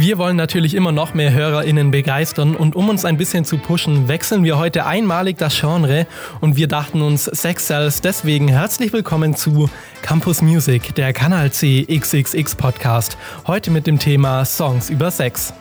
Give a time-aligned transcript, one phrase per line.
[0.00, 4.06] Wir wollen natürlich immer noch mehr HörerInnen begeistern und um uns ein bisschen zu pushen,
[4.06, 6.06] wechseln wir heute einmalig das Genre
[6.40, 8.00] und wir dachten uns Sex Cells.
[8.00, 9.68] Deswegen herzlich willkommen zu
[10.00, 13.18] Campus Music, der Kanal C XXX Podcast.
[13.48, 15.52] Heute mit dem Thema Songs über Sex.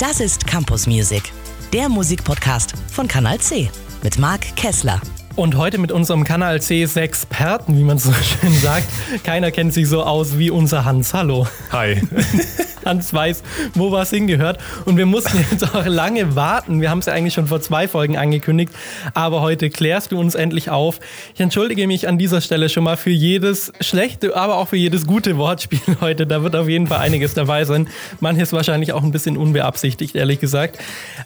[0.00, 1.30] Das ist Campus Music,
[1.72, 3.70] der Musikpodcast von Kanal C
[4.02, 5.00] mit Marc Kessler.
[5.36, 8.86] Und heute mit unserem Kanal C6-Experten, wie man so schön sagt.
[9.24, 11.12] Keiner kennt sich so aus wie unser Hans.
[11.12, 11.48] Hallo.
[11.72, 12.00] Hi.
[12.84, 13.42] Hans weiß,
[13.74, 14.58] wo was hingehört.
[14.84, 16.80] Und wir mussten jetzt auch lange warten.
[16.80, 18.72] Wir haben es ja eigentlich schon vor zwei Folgen angekündigt.
[19.14, 21.00] Aber heute klärst du uns endlich auf.
[21.34, 25.06] Ich entschuldige mich an dieser Stelle schon mal für jedes schlechte, aber auch für jedes
[25.06, 26.26] gute Wortspiel heute.
[26.26, 27.88] Da wird auf jeden Fall einiges dabei sein.
[28.20, 30.78] Manches wahrscheinlich auch ein bisschen unbeabsichtigt, ehrlich gesagt.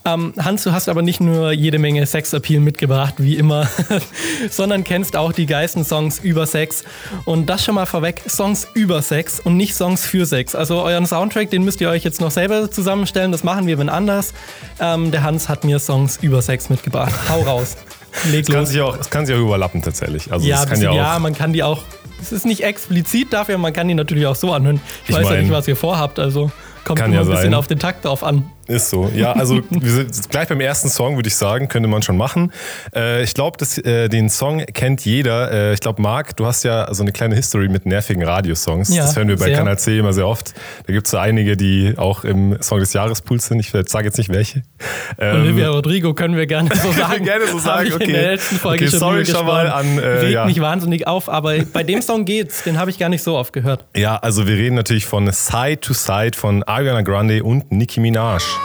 [0.04, 3.68] Ähm, Hans, du hast aber nicht nur jede Menge Sexappeal mitgebracht, wie immer,
[4.50, 6.84] sondern kennst auch die geilsten Songs über Sex.
[7.24, 10.54] Und das schon mal vorweg, Songs über Sex und nicht Songs für Sex.
[10.54, 13.32] Also euren Soundtrack, den müsst ihr euch jetzt noch selber zusammenstellen.
[13.32, 14.34] Das machen wir wenn anders.
[14.80, 17.12] Ähm, der Hans hat mir Songs über Sex mitgebracht.
[17.28, 17.76] Hau raus.
[18.30, 20.32] Leg das, kann sich auch, das kann sich auch überlappen tatsächlich.
[20.32, 21.82] Also ja, bisschen, ja, ja, man kann die auch.
[22.20, 24.80] Es ist nicht explizit dafür, man kann die natürlich auch so anhören.
[25.04, 26.50] Ich, ich weiß mein, ja nicht, was ihr vorhabt, also
[26.84, 27.54] kommt immer ja ein bisschen sein.
[27.54, 28.50] auf den Takt drauf an.
[28.68, 29.10] Ist so.
[29.14, 32.52] Ja, also wir sind gleich beim ersten Song, würde ich sagen, könnte man schon machen.
[32.94, 35.50] Äh, ich glaube, äh, den Song kennt jeder.
[35.50, 38.94] Äh, ich glaube, Marc, du hast ja so eine kleine History mit nervigen Radiosongs.
[38.94, 39.56] Ja, das hören wir bei sehr.
[39.56, 40.52] Kanal C immer sehr oft.
[40.86, 43.60] Da gibt es so einige, die auch im Song des Jahres Pool sind.
[43.60, 44.62] Ich sage jetzt nicht welche.
[45.18, 47.24] Ähm, Olivia Rodrigo können wir gerne so sagen.
[47.24, 48.04] gerne so sagen, okay.
[48.04, 49.98] In der letzten Folge okay, schon sorry schon mal an.
[49.98, 50.44] Äh, Regt ja.
[50.44, 52.64] mich wahnsinnig auf, aber bei dem Song geht's.
[52.64, 53.86] Den habe ich gar nicht so oft gehört.
[53.96, 58.57] Ja, also wir reden natürlich von Side to Side von Ariana Grande und Nicki Minaj.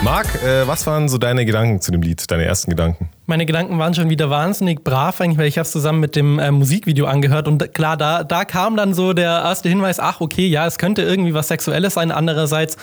[0.00, 3.08] Marc, äh, was waren so deine Gedanken zu dem Lied, deine ersten Gedanken?
[3.26, 6.38] Meine Gedanken waren schon wieder wahnsinnig brav, eigentlich, weil ich habe es zusammen mit dem
[6.38, 10.46] äh, Musikvideo angehört und klar, da, da kam dann so der erste Hinweis, ach okay,
[10.46, 12.12] ja, es könnte irgendwie was Sexuelles sein.
[12.12, 12.76] Andererseits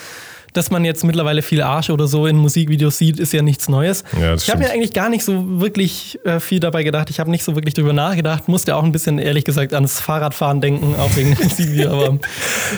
[0.56, 4.04] dass man jetzt mittlerweile viel Arsch oder so in Musikvideos sieht, ist ja nichts Neues.
[4.20, 7.10] Ja, ich habe mir eigentlich gar nicht so wirklich äh, viel dabei gedacht.
[7.10, 8.48] Ich habe nicht so wirklich drüber nachgedacht.
[8.48, 11.92] Musste auch ein bisschen, ehrlich gesagt, ans Fahrradfahren denken, auch wegen dem Musikvideo.
[11.92, 12.20] Aber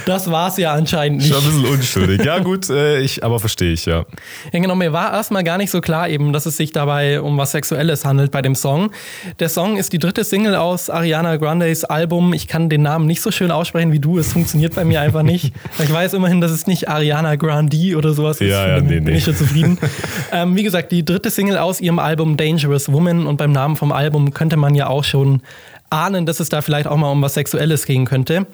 [0.05, 1.33] das war es ja anscheinend nicht.
[1.33, 2.25] Schon ein bisschen unschuldig.
[2.25, 4.05] Ja, gut, äh, ich, aber verstehe ich, ja.
[4.51, 4.75] Ja, genau.
[4.75, 8.05] Mir war erstmal gar nicht so klar eben, dass es sich dabei um was Sexuelles
[8.05, 8.91] handelt bei dem Song.
[9.39, 12.33] Der Song ist die dritte Single aus Ariana Grandes Album.
[12.33, 14.17] Ich kann den Namen nicht so schön aussprechen wie du.
[14.17, 15.53] Es funktioniert bei mir einfach nicht.
[15.79, 18.49] Ich weiß immerhin, dass es nicht Ariana Grande D oder sowas ist.
[18.49, 19.17] Ja, ja, nee, bin nee.
[19.17, 19.77] ich schon zufrieden.
[20.31, 23.91] ähm, wie gesagt, die dritte Single aus ihrem Album Dangerous Woman und beim Namen vom
[23.91, 25.41] Album könnte man ja auch schon
[25.89, 28.45] ahnen, dass es da vielleicht auch mal um was Sexuelles gehen könnte.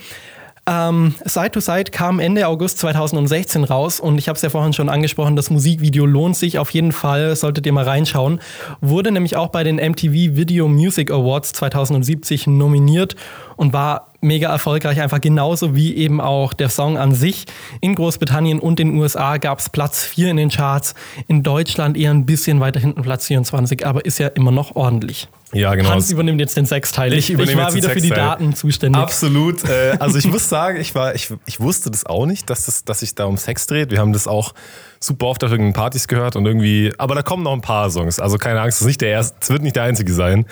[0.65, 4.71] Ähm, Side to Side kam Ende August 2016 raus und ich habe es ja vorhin
[4.71, 8.39] schon angesprochen, das Musikvideo lohnt sich auf jeden Fall, solltet ihr mal reinschauen.
[8.79, 13.17] Wurde nämlich auch bei den MTV Video Music Awards 2070 nominiert
[13.57, 17.43] und war mega erfolgreich, einfach genauso wie eben auch der Song an sich.
[17.81, 20.95] In Großbritannien und den USA gab es Platz 4 in den Charts,
[21.27, 25.27] in Deutschland eher ein bisschen weiter hinten Platz 24, aber ist ja immer noch ordentlich.
[25.53, 25.89] Ja, genau.
[25.89, 27.13] Hans übernimmt jetzt den Sexteil.
[27.13, 29.01] Ich, ich war wieder für die Daten zuständig.
[29.01, 29.63] Absolut.
[29.63, 32.83] Äh, also ich muss sagen, ich, war, ich, ich wusste das auch nicht, dass, das,
[32.83, 33.91] dass sich da um Sex dreht.
[33.91, 34.53] Wir haben das auch
[34.99, 38.19] super oft auf irgendeinen Partys gehört und irgendwie, aber da kommen noch ein paar Songs.
[38.19, 40.45] Also keine Angst, es, nicht der erste, es wird nicht der einzige sein.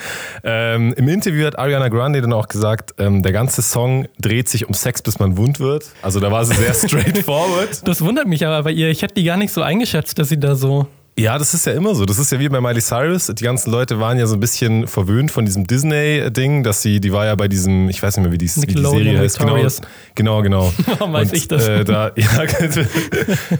[0.44, 4.68] Ähm, Im Interview hat Ariana Grande dann auch gesagt, ähm, der ganze Song dreht sich
[4.68, 5.86] um Sex, bis man wund wird.
[6.02, 7.88] Also da war sie sehr straightforward.
[7.88, 8.90] das wundert mich aber bei ihr.
[8.90, 10.88] Ich hätte die gar nicht so eingeschätzt, dass sie da so
[11.20, 12.06] ja, das ist ja immer so.
[12.06, 13.28] Das ist ja wie bei Miley Cyrus.
[13.28, 17.12] Die ganzen Leute waren ja so ein bisschen verwöhnt von diesem Disney-Ding, dass sie, die
[17.12, 19.38] war ja bei diesem, ich weiß nicht mehr, wie die, wie die Serie heißt.
[19.38, 19.58] Genau,
[20.16, 20.74] genau, genau.
[20.86, 21.68] Warum weiß und, ich das?
[21.68, 22.28] Äh, da, ja,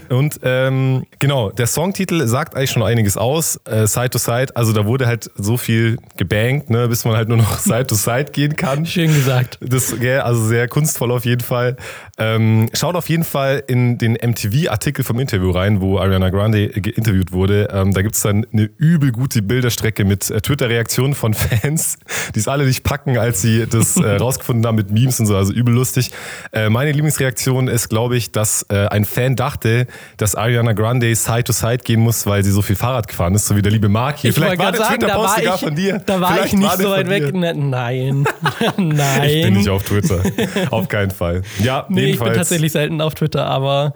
[0.16, 3.60] und ähm, genau, der Songtitel sagt eigentlich schon einiges aus.
[3.66, 7.28] Äh, Side to Side, also da wurde halt so viel gebankt, ne, bis man halt
[7.28, 8.86] nur noch Side to Side gehen kann.
[8.86, 9.58] Schön gesagt.
[9.60, 11.76] Das, ja, also sehr kunstvoll auf jeden Fall.
[12.16, 17.30] Ähm, schaut auf jeden Fall in den MTV-Artikel vom Interview rein, wo Ariana Grande interviewt
[17.30, 17.68] wurde wurde.
[17.72, 21.98] Ähm, da gibt es dann eine übel gute Bilderstrecke mit äh, Twitter-Reaktionen von Fans,
[22.34, 25.36] die es alle nicht packen, als sie das äh, rausgefunden haben mit Memes und so,
[25.36, 26.12] also übel lustig.
[26.52, 29.86] Äh, meine Lieblingsreaktion ist, glaube ich, dass äh, ein Fan dachte,
[30.16, 33.46] dass Ariana Grande Side to Side gehen muss, weil sie so viel Fahrrad gefahren ist,
[33.46, 34.30] so wie der liebe Mark hier.
[34.30, 35.98] Ich Vielleicht war der Twitter-Post sogar von dir.
[36.06, 37.34] Da war Vielleicht ich nicht so weit weg.
[37.34, 38.24] Ne, nein,
[38.76, 39.28] nein.
[39.28, 40.22] Ich bin nicht auf Twitter.
[40.70, 41.42] auf keinen Fall.
[41.58, 42.12] Ja, nee, jedenfalls.
[42.12, 43.94] ich bin tatsächlich selten auf Twitter, aber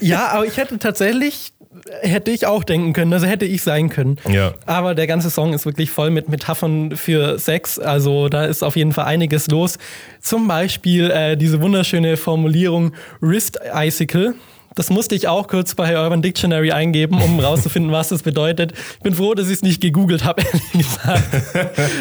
[0.00, 1.52] ja, aber ich hätte tatsächlich
[2.00, 4.16] hätte ich auch denken können, also hätte ich sein können.
[4.28, 4.54] Ja.
[4.66, 7.78] Aber der ganze Song ist wirklich voll mit Metaphern für Sex.
[7.78, 9.78] Also da ist auf jeden Fall einiges los.
[10.20, 14.34] Zum Beispiel äh, diese wunderschöne Formulierung Wrist Icicle.
[14.74, 18.74] Das musste ich auch kurz bei Urban Dictionary eingeben, um rauszufinden, was das bedeutet.
[18.98, 21.24] Ich bin froh, dass ich es nicht gegoogelt habe, ehrlich gesagt.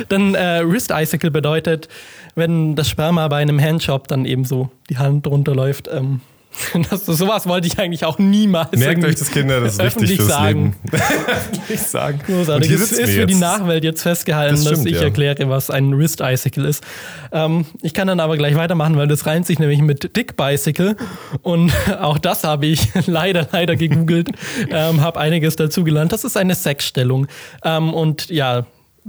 [0.10, 1.88] dann äh, Wrist Icicle bedeutet,
[2.36, 5.88] wenn das Sperma bei einem Handjob dann eben so die Hand drunter läuft.
[5.88, 6.20] Ähm,
[6.90, 10.28] das, sowas wollte ich eigentlich auch niemals Merkt euch das, Kinder, das ist wichtig fürs
[10.28, 10.76] sagen.
[10.92, 12.20] Öffentlich sagen.
[12.26, 12.72] Großartig.
[12.72, 15.04] Es ist für die Nachwelt jetzt festgehalten, Das dass stimmt, ich ja.
[15.04, 16.84] erkläre, was ein Wrist Icicle ist.
[17.32, 20.96] Ähm, ich kann dann aber gleich weitermachen, weil das reimt sich nämlich mit Dick Bicycle.
[21.42, 21.72] Und
[22.02, 24.30] auch das habe ich leider, leider gegoogelt,
[24.70, 26.12] ähm, habe einiges dazu gelernt.
[26.14, 27.28] Das ist eine Sexstellung.
[27.64, 28.66] Ähm, und ja,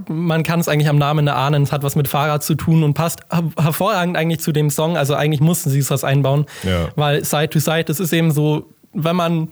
[0.07, 2.93] man kann es eigentlich am Namen erahnen, es hat was mit Fahrrad zu tun und
[2.93, 4.95] passt her- hervorragend eigentlich zu dem Song.
[4.97, 6.89] Also eigentlich mussten sie es was einbauen, Ja.
[6.95, 9.47] weil Side to Side, das ist eben so, wenn man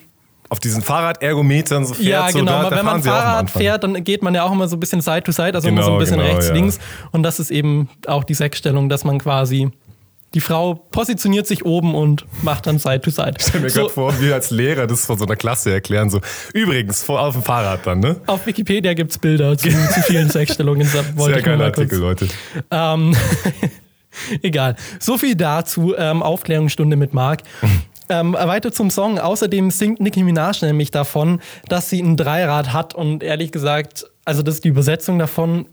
[0.49, 2.07] Auf diesen Fahrradergometern so fährt.
[2.07, 2.51] ja, so, genau.
[2.51, 4.79] da, aber da wenn man Fahrrad fährt, dann geht man ja auch immer so ein
[4.79, 6.53] bisschen Side to Side, also immer so ein Genau, bisschen genau, rechts, ja.
[6.53, 6.79] links.
[7.11, 9.71] Und das ist eben auch die Sechsstellung, dass man quasi
[10.35, 13.35] die Frau positioniert sich oben und macht dann Side to Side.
[13.39, 16.09] Ich stell mir So, gerade vor, wir als Lehrer das von so einer Klasse erklären.
[16.09, 16.19] So,
[16.53, 18.17] übrigens, vor, auf dem Fahrrad dann, ne?
[18.27, 20.29] auf Wikipedia gibt es Bilder zu, zu vielen
[21.15, 22.27] wollte Sehr geiler Artikel, Leute.
[22.69, 23.15] Ähm,
[24.41, 24.75] egal.
[24.99, 25.95] So viel dazu.
[25.97, 27.43] Ähm, Aufklärungsstunde mit Marc.
[28.09, 29.17] Ähm, weiter zum Song.
[29.17, 31.39] Außerdem singt Nicki Minaj nämlich davon,
[31.69, 35.67] dass sie ein Dreirad hat und ehrlich gesagt, also das ist die Übersetzung davon.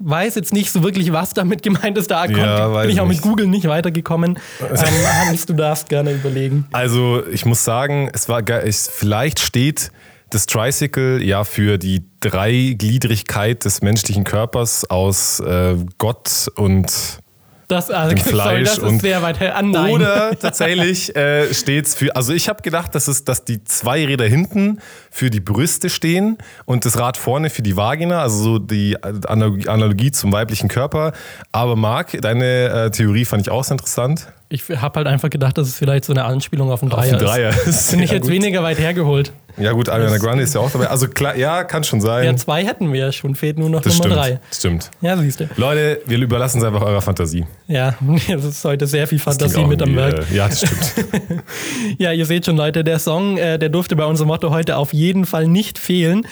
[0.00, 2.10] Weiß jetzt nicht so wirklich, was damit gemeint ist.
[2.10, 3.22] Da weiß bin ich auch mit nicht.
[3.22, 4.38] Google nicht weitergekommen.
[4.60, 6.66] Ähm, Hans, du darfst gerne überlegen.
[6.72, 9.90] Also, ich muss sagen, es war ich, vielleicht steht
[10.30, 17.20] das Tricycle ja für die Dreigliedrigkeit des menschlichen Körpers aus äh, Gott und
[17.68, 19.54] Das, also, sorry, das ist sehr weit her.
[19.56, 19.92] Ah, nein.
[19.92, 22.16] Oder tatsächlich äh, steht's für.
[22.16, 24.80] Also ich habe gedacht, dass es, dass die zwei Räder hinten
[25.10, 30.10] für die Brüste stehen und das Rad vorne für die Vagina, also so die Analogie,
[30.10, 31.12] zum weiblichen Körper.
[31.52, 34.28] Aber Marc, deine äh, Theorie fand ich auch sehr interessant.
[34.48, 37.18] Ich habe halt einfach gedacht, dass es vielleicht so eine Anspielung auf einen Dreier, Auf
[37.18, 37.50] den Dreier.
[37.66, 37.90] ist.
[37.90, 38.32] Bin ich jetzt gut.
[38.32, 39.32] weniger weit hergeholt.
[39.60, 40.88] Ja gut, Ariana Grande ist ja auch dabei.
[40.88, 42.24] Also klar, ja, kann schon sein.
[42.24, 44.16] Ja, zwei hätten wir ja schon, fehlt nur noch das Nummer stimmt.
[44.16, 44.40] drei.
[44.52, 44.90] Stimmt.
[45.00, 45.48] Ja, siehst du.
[45.56, 47.46] Leute, wir überlassen es einfach eurer Fantasie.
[47.66, 47.94] Ja,
[48.28, 50.24] es ist heute sehr viel Fantasie mit am Werk.
[50.30, 50.94] äh, Ja, das stimmt.
[51.98, 54.92] Ja, ihr seht schon, Leute, der Song, äh, der durfte bei unserem Motto heute auf
[54.92, 56.26] jeden Fall nicht fehlen.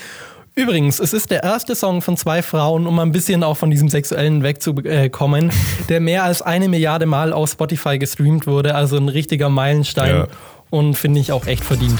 [0.54, 3.88] Übrigens, es ist der erste Song von zwei Frauen, um ein bisschen auch von diesem
[3.90, 5.50] Sexuellen wegzukommen,
[5.90, 8.74] der mehr als eine Milliarde Mal auf Spotify gestreamt wurde.
[8.74, 10.26] Also ein richtiger Meilenstein Ja.
[10.70, 11.98] und finde ich auch echt verdient.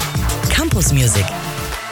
[0.57, 1.23] Campus Music.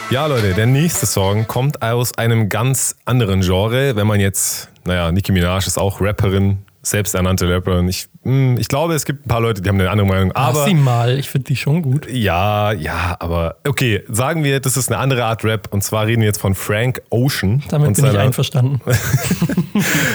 [0.09, 3.95] Ja, Leute, der nächste Song kommt aus einem ganz anderen Genre.
[3.95, 7.88] Wenn man jetzt, naja, Nicki Minaj ist auch Rapperin, selbsternannte Rapperin.
[7.90, 10.32] Ich, hm, ich glaube, es gibt ein paar Leute, die haben eine andere Meinung.
[10.36, 12.08] Lass Aber sie mal, ich finde die schon gut.
[12.10, 15.68] ja, ja, aber okay, sagen wir, das ist eine andere Art Rap.
[15.72, 17.64] Und zwar reden wir jetzt von Frank Ocean.
[17.70, 18.82] Damit und bin ich seiner- einverstanden.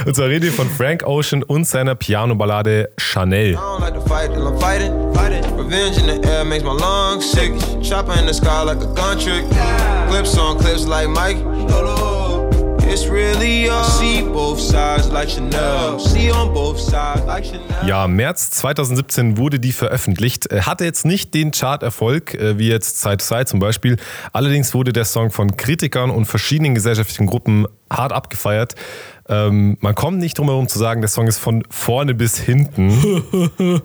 [0.07, 3.53] Und zwar reden wir von Frank Ocean und seiner Piano-Ballade Chanel.
[3.53, 5.45] I don't like to fight till I'm fighting, fighting.
[5.59, 7.53] Revenge in the air makes my lungs sick.
[7.83, 9.45] Chopper in the sky like a gun trick.
[10.09, 11.37] Clips on clips like Mike.
[17.87, 20.51] Ja, März 2017 wurde die veröffentlicht.
[20.51, 23.97] Äh, Hatte jetzt nicht den Charterfolg, äh, wie jetzt Side to Side zum Beispiel.
[24.33, 28.75] Allerdings wurde der Song von Kritikern und verschiedenen gesellschaftlichen Gruppen hart abgefeiert.
[29.29, 32.91] Ähm, man kommt nicht drum herum zu sagen, der Song ist von vorne bis hinten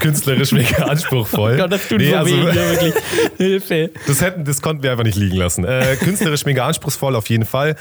[0.00, 1.56] künstlerisch mega anspruchsvoll.
[1.56, 2.94] Gott, das tut Nee, so also- weh, wirklich.
[3.36, 3.90] Hilfe.
[4.06, 5.64] das, hätten, das konnten wir einfach nicht liegen lassen.
[5.64, 7.74] Äh, künstlerisch mega anspruchsvoll auf jeden Fall.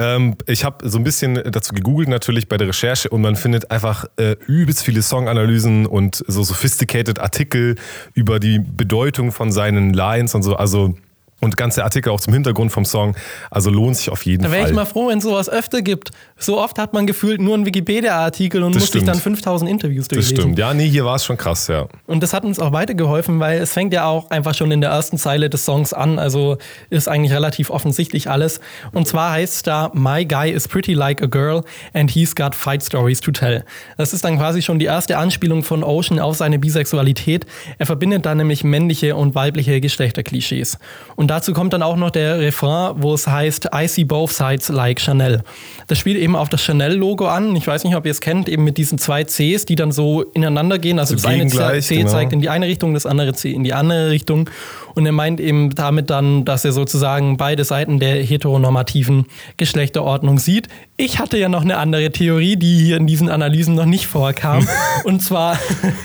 [0.00, 3.70] Ähm, ich habe so ein bisschen dazu gegoogelt natürlich bei der Recherche und man findet
[3.70, 7.74] einfach äh, übelst viele Songanalysen und so sophisticated Artikel
[8.14, 10.56] über die Bedeutung von seinen Lines und so.
[10.56, 10.94] Also
[11.40, 13.14] und ganze Artikel auch zum Hintergrund vom Song.
[13.50, 14.70] Also lohnt sich auf jeden Da wäre Fall.
[14.70, 16.10] ich mal froh, wenn es sowas öfter gibt.
[16.36, 19.08] So oft hat man gefühlt nur einen Wikipedia-Artikel und Das muss sich stimmt.
[19.08, 20.36] dann 5000 Interviews das durchlesen.
[20.42, 20.58] stimmt.
[20.58, 21.86] Ja, nee, hier war es schon krass, ja.
[22.06, 24.90] Und das hat uns auch weitergeholfen, weil es fängt ja auch einfach schon in der
[24.90, 26.18] ersten Zeile des Songs an.
[26.18, 26.58] Also
[26.90, 28.60] ist eigentlich relativ offensichtlich alles.
[28.92, 31.62] Und zwar heißt es da, My guy is pretty like a girl
[31.94, 33.64] and he's got fight stories to tell.
[33.96, 37.46] Das ist dann quasi schon die erste Anspielung von Ocean auf seine Bisexualität.
[37.78, 40.78] Er verbindet da nämlich männliche und weibliche Geschlechterklischees.
[41.16, 44.68] Und dazu kommt dann auch noch der Refrain, wo es heißt, I see both sides
[44.68, 45.42] like Chanel.
[45.86, 47.54] Das spielt eben auf das Chanel-Logo an.
[47.56, 50.22] Ich weiß nicht, ob ihr es kennt, eben mit diesen zwei Cs, die dann so
[50.22, 50.98] ineinander gehen.
[50.98, 52.10] Also So das eine C genau.
[52.10, 54.50] zeigt in die eine Richtung, das andere C in die andere Richtung.
[54.94, 60.68] Und er meint eben damit dann, dass er sozusagen beide Seiten der heteronormativen Geschlechterordnung sieht.
[60.96, 64.66] Ich hatte ja noch eine andere Theorie, die hier in diesen Analysen noch nicht vorkam.
[65.04, 65.58] Und zwar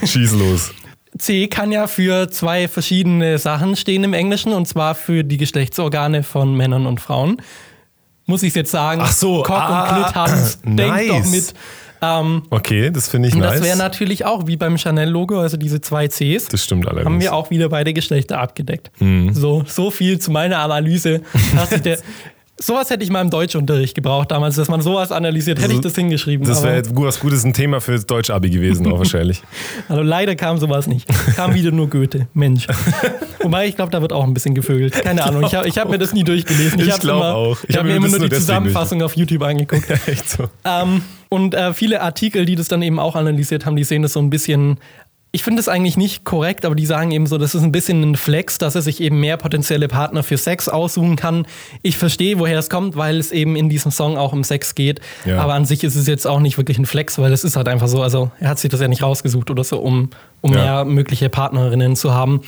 [0.04, 0.72] Schieß los.
[1.18, 6.22] C kann ja für zwei verschiedene Sachen stehen im Englischen, und zwar für die Geschlechtsorgane
[6.22, 7.40] von Männern und Frauen.
[8.26, 10.58] Muss ich jetzt sagen, Ach so, Cock ah, und Clit haben's.
[10.64, 10.76] nice.
[10.76, 11.54] Denkt doch mit.
[12.50, 13.60] Okay, das finde ich Und nice.
[13.60, 16.48] das wäre natürlich auch wie beim Chanel-Logo, also diese zwei Cs.
[16.48, 17.06] das stimmt allerdings.
[17.06, 18.90] haben wir auch wieder beide Geschlechter abgedeckt.
[19.00, 19.32] Mhm.
[19.32, 21.22] So, so viel zu meiner Analyse.
[21.56, 21.98] Dass ich der,
[22.56, 25.94] sowas hätte ich mal im Deutschunterricht gebraucht damals, dass man sowas analysiert, hätte ich das
[25.94, 26.46] hingeschrieben.
[26.46, 29.42] das wäre was Gutes, ein Thema fürs Deutsch-Abi gewesen, auch wahrscheinlich.
[29.88, 31.06] Also leider kam sowas nicht.
[31.36, 32.66] Kam wieder nur Goethe, Mensch.
[33.40, 34.92] Wobei ich glaube, da wird auch ein bisschen gevögelt.
[34.92, 36.80] Keine Ahnung, ich habe ich hab mir das nie durchgelesen.
[36.80, 37.58] Ich hab's glaub immer, auch.
[37.64, 39.90] Ich Ich, hab habe mir mir immer das nur die Zusammenfassung auf YouTube angeguckt.
[40.06, 40.44] Echt so.
[40.64, 44.12] Ähm, und äh, viele Artikel, die das dann eben auch analysiert haben, die sehen das
[44.14, 44.78] so ein bisschen.
[45.34, 48.02] Ich finde das eigentlich nicht korrekt, aber die sagen eben so, das ist ein bisschen
[48.04, 51.44] ein Flex, dass er sich eben mehr potenzielle Partner für Sex aussuchen kann.
[51.82, 55.00] Ich verstehe, woher es kommt, weil es eben in diesem Song auch um Sex geht.
[55.24, 55.40] Ja.
[55.40, 57.66] Aber an sich ist es jetzt auch nicht wirklich ein Flex, weil es ist halt
[57.66, 60.10] einfach so, also er hat sich das ja nicht rausgesucht oder so, um,
[60.44, 60.58] um Ja.
[60.62, 62.42] mehr mögliche Partnerinnen zu haben.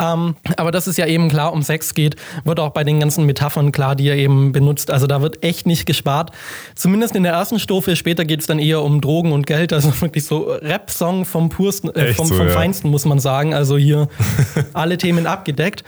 [0.00, 3.26] Ähm, aber dass es ja eben klar um Sex geht, wird auch bei den ganzen
[3.26, 4.90] Metaphern klar, die er eben benutzt.
[4.90, 6.30] Also da wird echt nicht gespart.
[6.74, 7.94] Zumindest in der ersten Strophe.
[7.94, 9.74] Später geht es dann eher um Drogen und Geld.
[9.74, 12.54] Also wirklich so Rap-Song vom pursten, äh, vom, so, vom ja.
[12.54, 13.52] Feinsten, muss man sagen.
[13.52, 14.08] Also hier
[14.72, 15.84] alle Themen abgedeckt.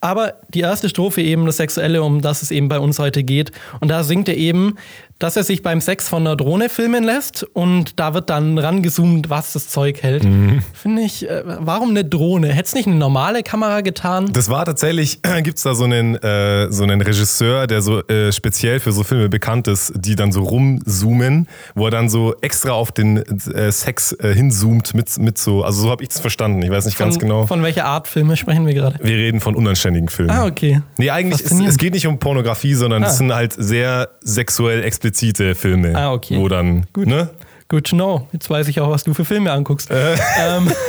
[0.00, 3.50] Aber die erste Strophe eben, das Sexuelle, um das es eben bei uns heute geht.
[3.80, 4.76] Und da singt er eben,
[5.18, 9.30] dass er sich beim Sex von einer Drohne filmen lässt und da wird dann rangezoomt,
[9.30, 10.22] was das Zeug hält.
[10.24, 10.62] Mhm.
[10.72, 12.48] Finde ich, äh, warum eine Drohne?
[12.48, 14.30] Hätte es nicht eine normale Kamera getan?
[14.32, 18.30] Das war tatsächlich, gibt es da so einen, äh, so einen Regisseur, der so äh,
[18.32, 22.72] speziell für so Filme bekannt ist, die dann so rumzoomen, wo er dann so extra
[22.72, 26.62] auf den äh, Sex äh, hinzoomt mit, mit so, also so habe ich es verstanden,
[26.62, 27.46] ich weiß nicht ganz von, genau.
[27.46, 28.98] Von welcher Art Filme sprechen wir gerade?
[29.02, 30.30] Wir reden von unanständigen Filmen.
[30.30, 30.80] Ah, okay.
[30.96, 31.70] Nee, eigentlich, es, Faszinierend.
[31.72, 33.08] es geht nicht um Pornografie, sondern Ah.
[33.08, 35.94] es sind halt sehr sexuell explizite Filme.
[35.96, 36.36] Ah, okay.
[36.38, 37.30] Wo dann, ne?
[37.68, 38.28] Good to know.
[38.32, 39.90] Jetzt weiß ich auch, was du für Filme anguckst.
[39.90, 40.14] Äh.
[40.40, 40.70] Ähm,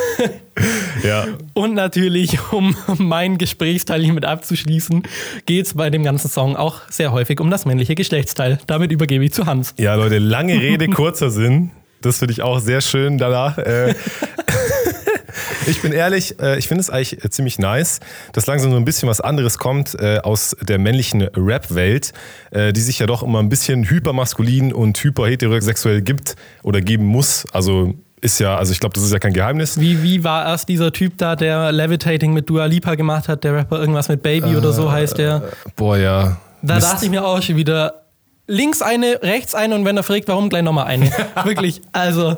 [1.04, 1.26] Ja.
[1.54, 5.04] und natürlich, um meinen Gesprächsteil hiermit abzuschließen,
[5.46, 8.60] geht es bei dem ganzen Song auch sehr häufig um das männliche Geschlechtsteil.
[8.68, 9.74] Damit übergebe ich zu Hans.
[9.78, 11.72] Ja, Leute, lange Rede, kurzer Sinn.
[12.02, 13.58] Das finde ich auch sehr schön danach.
[13.58, 13.96] Äh,
[15.67, 18.00] ich bin ehrlich, äh, ich finde es eigentlich äh, ziemlich nice,
[18.34, 22.13] dass langsam so ein bisschen was anderes kommt äh, aus der männlichen Rap-Welt,
[22.51, 27.46] äh, die sich ja doch immer ein bisschen hypermaskulin und hyperheterosexuell gibt oder geben muss.
[27.51, 29.79] Also ist ja, also ich glaube, das ist ja kein Geheimnis.
[29.79, 33.55] Wie, wie war erst dieser Typ da, der Levitating mit Dua Lipa gemacht hat, der
[33.55, 35.43] Rapper irgendwas mit Baby oder so heißt der?
[35.75, 36.38] Boah, ja.
[36.62, 36.88] Da Mist.
[36.88, 37.93] dachte ich mir auch schon wieder,
[38.50, 41.12] links eine, rechts eine und wenn er fragt, warum gleich nochmal eine.
[41.44, 42.38] Wirklich, also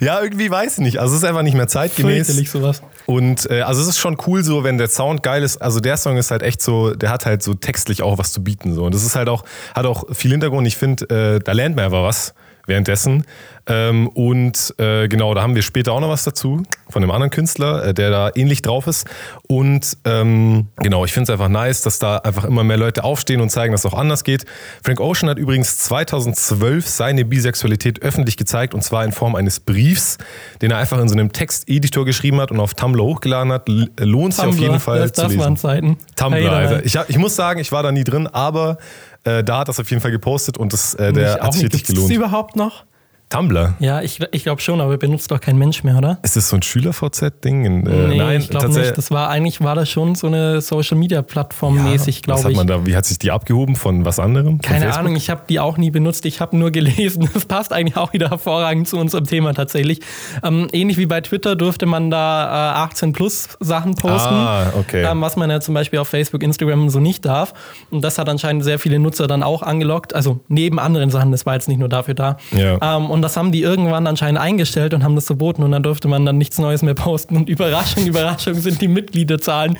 [0.00, 0.98] Ja, irgendwie weiß ich nicht.
[0.98, 2.26] Also es ist einfach nicht mehr zeitgemäß.
[2.26, 2.82] fürchterlich sowas.
[3.06, 5.62] Und äh, also es ist schon cool so, wenn der Sound geil ist.
[5.62, 8.42] Also der Song ist halt echt so, der hat halt so textlich auch was zu
[8.42, 8.74] bieten.
[8.74, 8.84] So.
[8.84, 10.66] Und das ist halt auch, hat auch viel Hintergrund.
[10.66, 12.34] Ich finde, äh, da lernt man einfach was
[12.66, 13.24] währenddessen.
[13.66, 17.30] Ähm, und äh, genau, da haben wir später auch noch was dazu von einem anderen
[17.30, 19.06] Künstler, äh, der da ähnlich drauf ist.
[19.46, 23.40] Und ähm, genau, ich finde es einfach nice, dass da einfach immer mehr Leute aufstehen
[23.40, 24.46] und zeigen, dass es auch anders geht.
[24.82, 30.18] Frank Ocean hat übrigens 2012 seine Bisexualität öffentlich gezeigt und zwar in Form eines Briefs,
[30.60, 33.68] den er einfach in so einem Texteditor geschrieben hat und auf Tumblr hochgeladen hat.
[33.68, 35.56] L lohnt sich auf jeden Fall das, zu das waren lesen.
[35.56, 35.96] Zeiten.
[36.16, 36.84] Tumblr, Hey, Alter.
[36.84, 38.78] Ich, ich muss sagen, ich war da nie drin, aber
[39.24, 41.84] äh, da hat das auf jeden Fall gepostet und das, äh, der hat sich richtig
[41.84, 42.12] Gibt es gelohnt.
[42.14, 42.84] überhaupt noch?
[43.32, 43.74] Tumblr.
[43.80, 46.18] Ja, ich, ich glaube schon, aber benutzt doch kein Mensch mehr, oder?
[46.22, 47.64] Ist das so ein Schüler-VZ-Ding?
[47.64, 47.68] Äh,
[48.08, 48.96] nee, nein, ich glaube nicht.
[48.96, 52.56] Das war eigentlich war das schon so eine Social Media Plattform mäßig, glaube ich.
[52.56, 54.52] man da, wie hat sich die abgehoben von was anderem?
[54.52, 54.98] Von Keine Facebook?
[55.00, 56.24] Ahnung, ich habe die auch nie benutzt.
[56.26, 57.28] Ich habe nur gelesen.
[57.34, 60.00] Das passt eigentlich auch wieder hervorragend zu unserem Thema tatsächlich.
[60.44, 65.02] Ähm, ähnlich wie bei Twitter durfte man da äh, 18 plus Sachen posten, Ah, okay.
[65.10, 67.54] ähm, was man ja zum Beispiel auf Facebook, Instagram so nicht darf.
[67.90, 70.14] Und das hat anscheinend sehr viele Nutzer dann auch angelockt.
[70.14, 72.36] Also neben anderen Sachen, das war jetzt nicht nur dafür da.
[72.52, 72.96] Ja.
[72.96, 76.08] Ähm, und das haben die irgendwann anscheinend eingestellt und haben das verboten und dann durfte
[76.08, 77.36] man dann nichts Neues mehr posten.
[77.36, 79.78] Und Überraschung, Überraschung sind die Mitgliederzahlen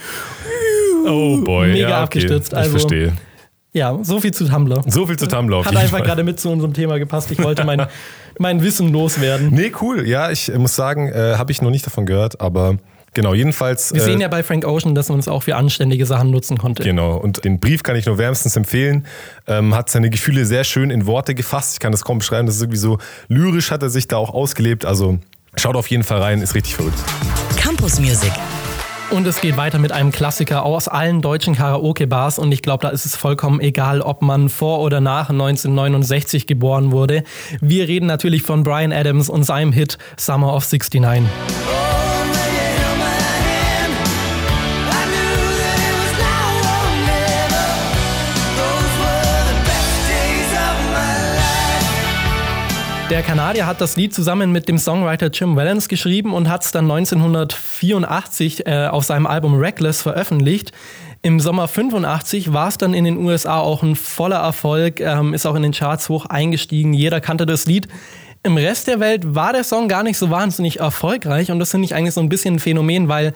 [1.07, 2.03] Oh boy, mega ja, okay.
[2.05, 2.53] abgestürzt.
[2.53, 3.13] Ich Also- verstehe.
[3.73, 4.83] ja, so viel zu Tumblr.
[4.87, 6.07] So viel zu Tumblr Hat einfach Fall.
[6.07, 7.31] gerade mit zu unserem Thema gepasst.
[7.33, 7.87] Ich wollte mein,
[8.39, 9.51] mein Wissen loswerden.
[9.53, 10.07] Nee, cool.
[10.07, 12.77] Ja, ich äh, muss sagen, äh, habe ich noch nicht davon gehört, aber
[13.15, 13.93] genau, jedenfalls.
[13.93, 16.59] Wir äh, sehen ja bei Frank Ocean, dass man es auch für anständige Sachen nutzen
[16.59, 16.83] konnte.
[16.83, 19.07] Genau, und den Brief kann ich nur wärmstens empfehlen.
[19.47, 21.75] Ähm, hat seine Gefühle sehr schön in Worte gefasst.
[21.75, 22.47] Ich kann das kaum beschreiben.
[22.47, 24.85] Das ist irgendwie so lyrisch, hat er sich da auch ausgelebt.
[24.85, 25.19] Also
[25.57, 26.99] schaut auf jeden Fall rein, ist richtig verrückt.
[27.57, 28.33] Campus Music.
[29.13, 32.39] Und es geht weiter mit einem Klassiker aus allen deutschen Karaoke-Bars.
[32.39, 36.93] Und ich glaube, da ist es vollkommen egal, ob man vor oder nach 1969 geboren
[36.93, 37.23] wurde.
[37.61, 41.29] Wir reden natürlich von Brian Adams und seinem Hit Summer of 69.
[53.13, 56.73] Der Kanadier hat das Lied zusammen mit dem Songwriter Jim Valance geschrieben und hat es
[56.73, 60.73] dann 1984 äh, auf seinem Album Reckless veröffentlicht.
[61.21, 65.45] Im Sommer 85 war es dann in den USA auch ein voller Erfolg, ähm, ist
[65.45, 66.95] auch in den Charts hoch eingestiegen.
[66.95, 67.87] Jeder kannte das Lied.
[68.45, 71.85] im Rest der Welt war der Song gar nicht so wahnsinnig erfolgreich und das finde
[71.85, 73.35] ich eigentlich so ein bisschen ein Phänomen, weil,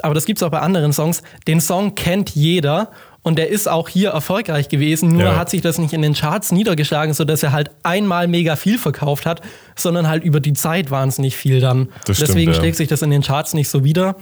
[0.00, 3.68] aber das gibt es auch bei anderen Songs, den Song kennt jeder und der ist
[3.68, 5.36] auch hier erfolgreich gewesen, nur Ja.
[5.36, 9.26] hat sich das nicht in den Charts niedergeschlagen, sodass er halt einmal mega viel verkauft
[9.26, 9.42] hat,
[9.76, 11.88] sondern halt über die Zeit wahnsinnig viel dann.
[12.06, 12.58] Das stimmt, Deswegen ja.
[12.58, 14.16] schlägt sich das in den Charts nicht so wieder,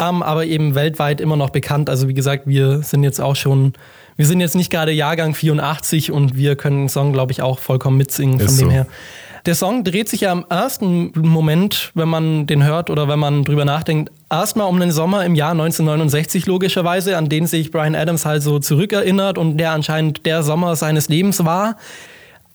[0.00, 1.88] ähm, aber eben weltweit immer noch bekannt.
[1.90, 3.74] Also wie gesagt, wir sind jetzt auch schon,
[4.16, 7.58] wir sind jetzt nicht gerade Jahrgang 84 und wir können den Song, glaube ich, auch
[7.58, 8.72] vollkommen mitsingen von Ist dem so.
[8.72, 8.86] her.
[9.46, 13.44] Der Song dreht sich ja im ersten Moment, wenn man den hört oder wenn man
[13.44, 18.26] drüber nachdenkt, erstmal um den Sommer im Jahr 1969 logischerweise, an den sich Brian Adams
[18.26, 21.76] halt so zurückerinnert und der anscheinend der Sommer seines Lebens war.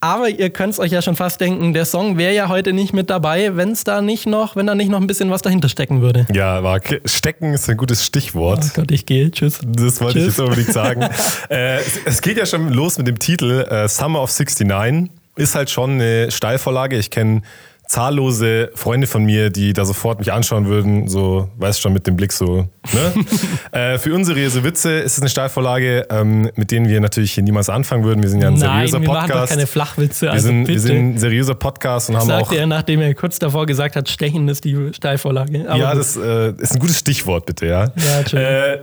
[0.01, 2.93] Aber ihr könnt es euch ja schon fast denken, der Song wäre ja heute nicht
[2.93, 5.67] mit dabei, wenn es da nicht noch, wenn da nicht noch ein bisschen was dahinter
[5.67, 6.27] stecken würde.
[6.31, 8.63] Ja, Marc, stecken ist ein gutes Stichwort.
[8.63, 9.31] Oh Gott, ich gehe.
[9.31, 9.59] Tschüss.
[9.65, 11.01] Das wollte ich jetzt unbedingt sagen.
[11.49, 15.09] äh, es, es geht ja schon los mit dem Titel äh, Summer of 69.
[15.35, 16.97] Ist halt schon eine Steilvorlage.
[16.97, 17.41] Ich kenne
[17.87, 22.15] zahllose Freunde von mir, die da sofort mich anschauen würden, so, weißt schon, mit dem
[22.15, 23.25] Blick so, ne?
[23.71, 27.69] äh, für unseriöse Witze ist es eine Steilvorlage, ähm, mit denen wir natürlich hier niemals
[27.69, 28.21] anfangen würden.
[28.23, 29.51] Wir sind ja ein Nein, seriöser wir machen doch Podcast.
[29.51, 30.25] keine Flachwitze.
[30.27, 30.73] wir, Also sind, bitte.
[30.73, 32.39] wir sind ein seriöser Podcast und haben auch.
[32.39, 35.65] Sagte er, nachdem er kurz davor gesagt hat, Stechen ist die Steilvorlage.
[35.67, 37.91] Aber ja, das äh, ist ein gutes Stichwort, bitte, ja.
[37.95, 38.79] Ja, äh,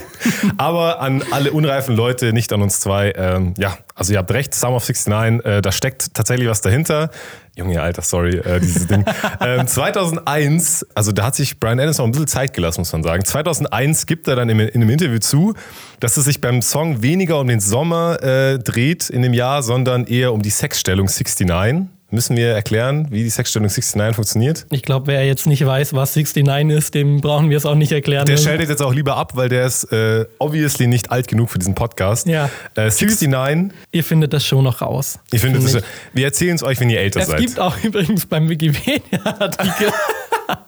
[0.56, 3.12] aber an alle unreifen Leute, nicht an uns zwei.
[3.16, 7.10] Ähm, ja, also ihr habt recht, Summer of 69, äh, da steckt tatsächlich was dahinter.
[7.56, 9.04] Junge, Alter, sorry, äh, dieses Ding.
[9.40, 13.02] Ähm, 2001, also da hat sich Brian Adams noch ein bisschen Zeit gelassen, muss man
[13.02, 13.24] sagen.
[13.24, 15.54] 2001 gibt er dann in, in einem Interview zu,
[16.00, 20.04] dass es sich beim Song weniger um den Sommer äh, dreht in dem Jahr, sondern
[20.04, 21.88] eher um die Sexstellung 69.
[22.08, 24.66] Müssen wir erklären, wie die Sexstellung 69 funktioniert?
[24.70, 27.90] Ich glaube, wer jetzt nicht weiß, was 69 ist, dem brauchen wir es auch nicht
[27.90, 28.26] erklären.
[28.26, 31.58] Der schaltet jetzt auch lieber ab, weil der ist äh, obviously nicht alt genug für
[31.58, 32.28] diesen Podcast.
[32.28, 32.48] Ja.
[32.76, 35.18] Äh, 69, Ihr findet das schon noch raus.
[35.32, 37.40] ich finde, das ist- wir erzählen es euch, wenn ihr älter Es seid.
[37.40, 39.88] gibt auch übrigens beim Wikipedia-Artikel.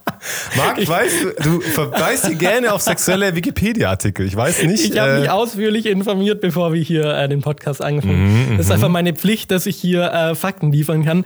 [0.56, 4.26] Marc, ich weiß, du, verweist hier gerne auf sexuelle Wikipedia-Artikel.
[4.26, 4.84] Ich weiß nicht.
[4.84, 8.52] Ich habe äh, mich ausführlich informiert, bevor wir hier äh, den Podcast angefangen haben.
[8.52, 11.24] Mhm, Das ist einfach meine Pflicht, dass ich hier äh, Fakten liefern kann.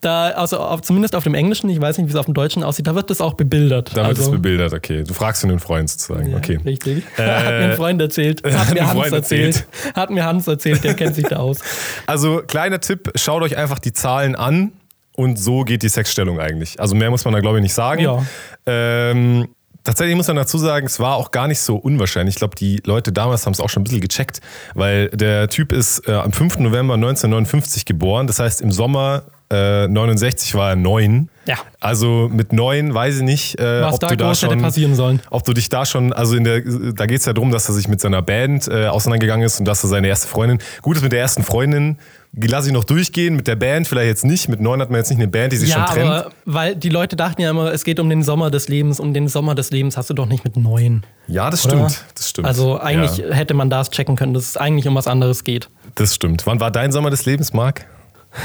[0.00, 2.62] Da, also auf, zumindest auf dem Englischen, ich weiß nicht, wie es auf dem Deutschen
[2.62, 3.92] aussieht, da wird das auch bebildert.
[3.92, 5.02] da wird also, es bebildert, okay.
[5.02, 6.30] Du fragst einen Freund sozusagen.
[6.30, 6.58] Ja, okay.
[6.64, 7.04] Richtig.
[7.16, 8.42] hat mir ein Freund erzählt.
[8.54, 9.66] Hat mir Hans erzählt.
[9.94, 11.58] Hat mir Hans erzählt, der kennt sich da aus.
[12.06, 14.72] Also, kleiner Tipp, schaut euch einfach die Zahlen an
[15.16, 16.80] und so geht die Sexstellung eigentlich.
[16.80, 18.02] Also mehr muss man da, glaube ich, nicht sagen.
[18.02, 18.24] Ja.
[18.66, 19.48] Ähm,
[19.84, 22.34] tatsächlich muss man dazu sagen, es war auch gar nicht so unwahrscheinlich.
[22.34, 24.40] Ich glaube, die Leute damals haben es auch schon ein bisschen gecheckt,
[24.74, 26.58] weil der Typ ist äh, am 5.
[26.58, 28.26] November 1959 geboren.
[28.26, 31.28] Das heißt, im Sommer äh, 69 war er neun.
[31.46, 31.56] Ja.
[31.78, 35.20] Also mit neun weiß ich nicht, äh, Was ob da du da schon passieren sollen.
[35.30, 37.74] ob du dich da schon, also in der, da geht es ja darum, dass er
[37.74, 41.02] sich mit seiner Band äh, auseinandergegangen ist und dass er seine erste Freundin, gut ist
[41.02, 41.98] mit der ersten Freundin,
[42.36, 45.08] lasse ich noch durchgehen, mit der Band vielleicht jetzt nicht, mit neun hat man jetzt
[45.10, 46.10] nicht eine Band, die sich Ja, schon trennt.
[46.10, 49.14] aber weil die Leute dachten ja immer, es geht um den Sommer des Lebens und
[49.14, 51.04] den Sommer des Lebens hast du doch nicht mit neun.
[51.28, 51.88] ja, das oder?
[51.88, 52.46] stimmt, das stimmt.
[52.48, 55.68] Also eigentlich Ja, hätte man das checken können, dass es eigentlich um was anderes geht.
[55.94, 56.46] das stimmt.
[56.46, 57.86] Wann war dein Sommer des Lebens, Marc?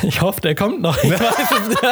[0.03, 1.03] Ich hoffe, der kommt noch.
[1.03, 1.19] Ich weiß
[1.63, 1.83] es nicht.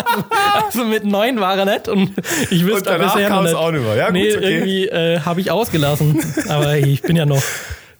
[0.67, 2.11] Also mit neun war er nicht und
[2.51, 3.59] ich wüsste Und danach bisher kam noch es nicht.
[3.59, 3.95] auch nicht mehr.
[3.95, 4.53] Ja, gut, nee, okay.
[4.53, 6.19] irgendwie äh, habe ich ausgelassen.
[6.47, 7.41] Aber ich bin ja noch,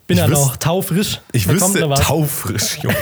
[0.07, 1.19] bin Ich ja noch taufrisch.
[1.33, 2.95] Ich Da wüsste, taufrisch, Junge.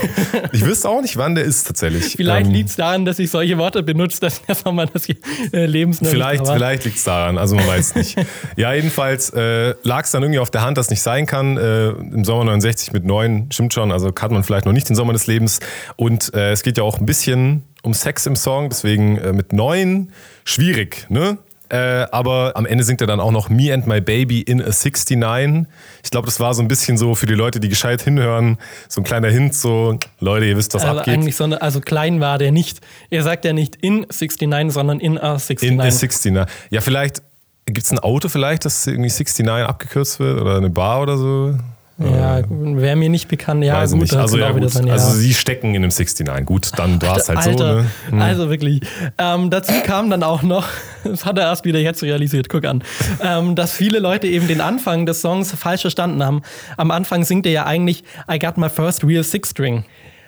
[0.51, 2.13] ich wüsste auch nicht, wann der ist tatsächlich.
[2.17, 5.65] Vielleicht Ähm, liegt es daran, dass ich solche Worte benutze, dass der Sommer des äh,
[5.67, 8.15] Lebens noch Vielleicht, vielleicht liegt es daran, also man weiß nicht.
[8.57, 11.57] ja, jedenfalls äh, lag es dann irgendwie auf der Hand, dass nicht sein kann.
[11.57, 14.95] Äh, Im Sommer 69 mit neun, stimmt schon, also hat man vielleicht noch nicht den
[14.95, 15.59] Sommer des Lebens.
[15.95, 19.53] Und äh, es geht ja auch ein bisschen um Sex im Song, deswegen äh, mit
[19.53, 20.11] neun
[20.43, 21.37] schwierig, ne?
[21.69, 24.65] Äh, aber am Ende singt er dann auch noch Me and My Baby in a
[24.65, 25.65] 69.
[26.03, 29.01] Ich glaube, das war so ein bisschen so für die Leute, die gescheit hinhören, so
[29.01, 31.13] ein kleiner Hint, so, Leute, ihr wisst, was also abgeht.
[31.15, 32.81] eigentlich so eine, also klein war der nicht.
[33.09, 35.69] Er sagt ja nicht in 69, sondern in a 69.
[35.69, 36.33] In a 69.
[36.69, 37.21] Ja, vielleicht
[37.65, 41.57] gibt es ein Auto vielleicht, das irgendwie 69 abgekürzt wird oder eine Bar oder so.
[41.97, 43.63] Ja, wäre mir nicht bekannt.
[43.63, 44.15] Ja, Weiß gut, nicht.
[44.15, 44.69] Also, ja, gut.
[44.69, 44.93] sein, ja.
[44.93, 46.45] also sie stecken in einem 69.
[46.45, 47.49] Gut, dann war es halt so.
[47.51, 47.85] Alter, Ne?
[48.09, 48.21] Hm.
[48.21, 48.81] also wirklich.
[49.17, 50.67] Ähm, dazu kam dann auch noch,
[51.05, 52.83] das hat er erst wieder jetzt realisiert, guck an,
[53.21, 56.41] ähm, dass viele Leute eben den Anfang des Songs falsch verstanden haben.
[56.75, 59.85] Am Anfang singt er ja eigentlich I got my first real six string.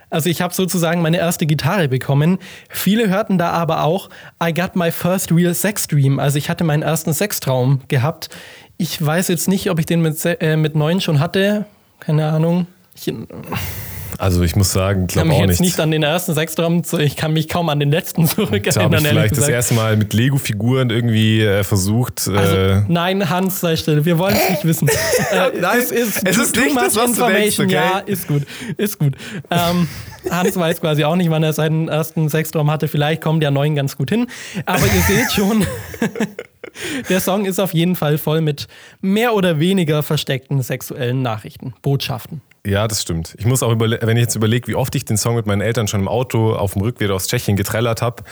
[0.10, 2.40] Also ich habe sozusagen meine erste Gitarre bekommen.
[2.70, 4.10] Viele hörten da aber auch
[4.42, 6.20] I got my first real sex dream.
[6.20, 8.30] Also ich hatte meinen ersten Sextraum gehabt.
[8.78, 11.66] Ich weiß jetzt nicht, ob ich den mit, äh, mit neun schon hatte.
[12.00, 12.68] Keine Ahnung.
[12.96, 13.14] Ich,
[14.20, 15.70] Also ich muss sagen, Ich kann glaube mich auch jetzt nicht.
[15.74, 18.36] nicht an den ersten Sechstraum, zu- ich kann mich kaum an den letzten Da habe
[18.48, 19.54] zurückerinnern, ich vielleicht das gesagt.
[19.54, 22.28] erste Mal mit Lego-Figuren irgendwie äh, versucht.
[22.28, 24.06] Also, äh, nein, Hans, sei still.
[24.06, 24.88] Wir wollen es nicht wissen.
[25.32, 27.74] äh, Nein, es ist, es ist nicht das, was du denkst, okay?
[27.74, 28.44] Ja, ist gut.
[28.78, 29.16] Ist gut.
[29.52, 29.88] Ähm,
[30.30, 32.88] Hans weiß quasi auch nicht, wann er seinen ersten Sechstraum hatte.
[32.88, 34.28] Vielleicht kommt der neuen ganz gut hin.
[34.66, 35.66] Aber ihr seht schon,
[37.10, 38.68] der Song ist auf jeden Fall voll mit
[39.02, 42.42] mehr oder weniger versteckten sexuellen Nachrichten, Botschaften.
[42.68, 43.34] Ja, das stimmt.
[43.40, 45.88] Ich muss auch wenn ich jetzt überlege, wie oft ich den Song mit meinen Eltern
[45.88, 48.24] schon im Auto auf dem Rückweg aus Tschechien getrellert habe,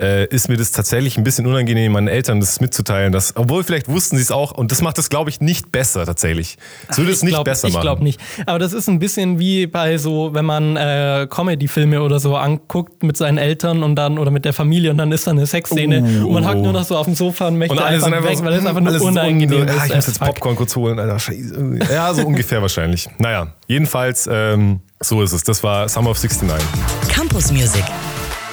[0.00, 3.12] äh, ist mir das tatsächlich ein bisschen unangenehm, meinen Eltern das mitzuteilen.
[3.12, 6.04] Dass, obwohl vielleicht wussten sie es auch und das macht es, glaube ich, nicht besser
[6.04, 6.58] tatsächlich.
[6.88, 7.82] Es würde es Ich nicht glaub- besser Ich machen.
[7.82, 8.20] glaube nicht.
[8.46, 13.02] Aber das ist ein bisschen wie bei so, wenn man äh, Comedy-Filme oder so anguckt
[13.02, 15.98] mit seinen Eltern und dann oder mit der Familie und dann ist da eine Sexszene
[16.24, 16.48] und man oh.
[16.48, 18.44] hockt nur noch so auf dem Sofa und möchte Und einfach, sind einfach, weg, so,
[18.44, 19.80] weil es einfach nur unangenehm un- ist.
[19.80, 20.26] Ah, ich muss jetzt fuck.
[20.28, 21.18] Popcorn kurz holen, Alter.
[21.18, 21.78] Scheiße.
[21.92, 23.08] Ja, so ungefähr wahrscheinlich.
[23.18, 25.44] Naja, jedenfalls, ähm, so ist es.
[25.44, 26.66] Das war Summer of 69.
[27.08, 27.84] Campus Music.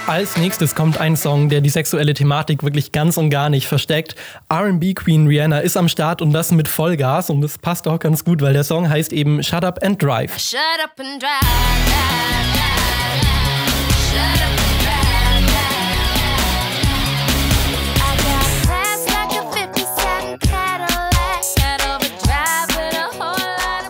[0.07, 4.15] Als nächstes kommt ein Song, der die sexuelle Thematik wirklich ganz und gar nicht versteckt.
[4.51, 8.25] RB Queen Rihanna ist am Start und das mit Vollgas und das passt auch ganz
[8.25, 10.37] gut, weil der Song heißt eben Shut Up and Drive.
[10.39, 11.39] Shut up and drive.
[11.81, 12.51] drive,
[14.13, 14.60] drive, drive.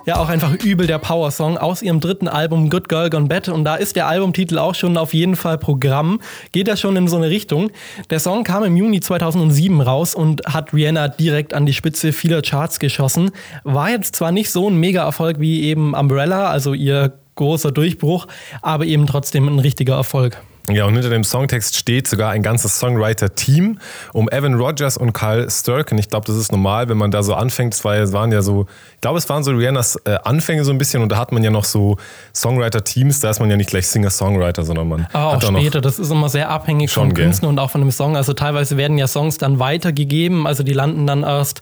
[0.06, 3.50] Ja, auch einfach übel der Power-Song aus ihrem dritten Album Good Girl Gone Bad.
[3.50, 6.20] Und da ist der Albumtitel auch schon auf jeden Fall Programm.
[6.52, 7.70] Geht das schon in so eine Richtung.
[8.10, 12.42] Der Song kam im Juni 2007 raus und hat Rihanna direkt an die Spitze vieler
[12.42, 13.30] Charts geschossen.
[13.64, 18.28] War jetzt zwar nicht so ein Mega-Erfolg wie eben Umbrella, also ihr großer Durchbruch,
[18.64, 20.42] aber eben trotzdem ein richtiger Erfolg.
[20.70, 23.80] Ja, und hinter dem Songtext steht sogar ein ganzes Songwriter-Team
[24.14, 25.98] um Evan Rogers und Carl Sturken.
[25.98, 27.74] Ich glaube, das ist normal, wenn man da so anfängt.
[27.74, 30.72] Es war, es waren ja so, ich glaube, es waren so Rihannas äh, Anfänge so
[30.72, 31.98] ein bisschen und da hat man ja noch so
[32.36, 33.20] Songwriter-Teams.
[33.22, 35.98] Da ist man ja nicht gleich Singer-Songwriter, sondern man Aber auch da noch später, das
[35.98, 37.12] ist immer sehr abhängig gell?
[37.12, 38.16] Künstler und auch von dem Song.
[38.16, 41.62] Also teilweise werden ja Songs dann weitergegeben, also die landen dann erst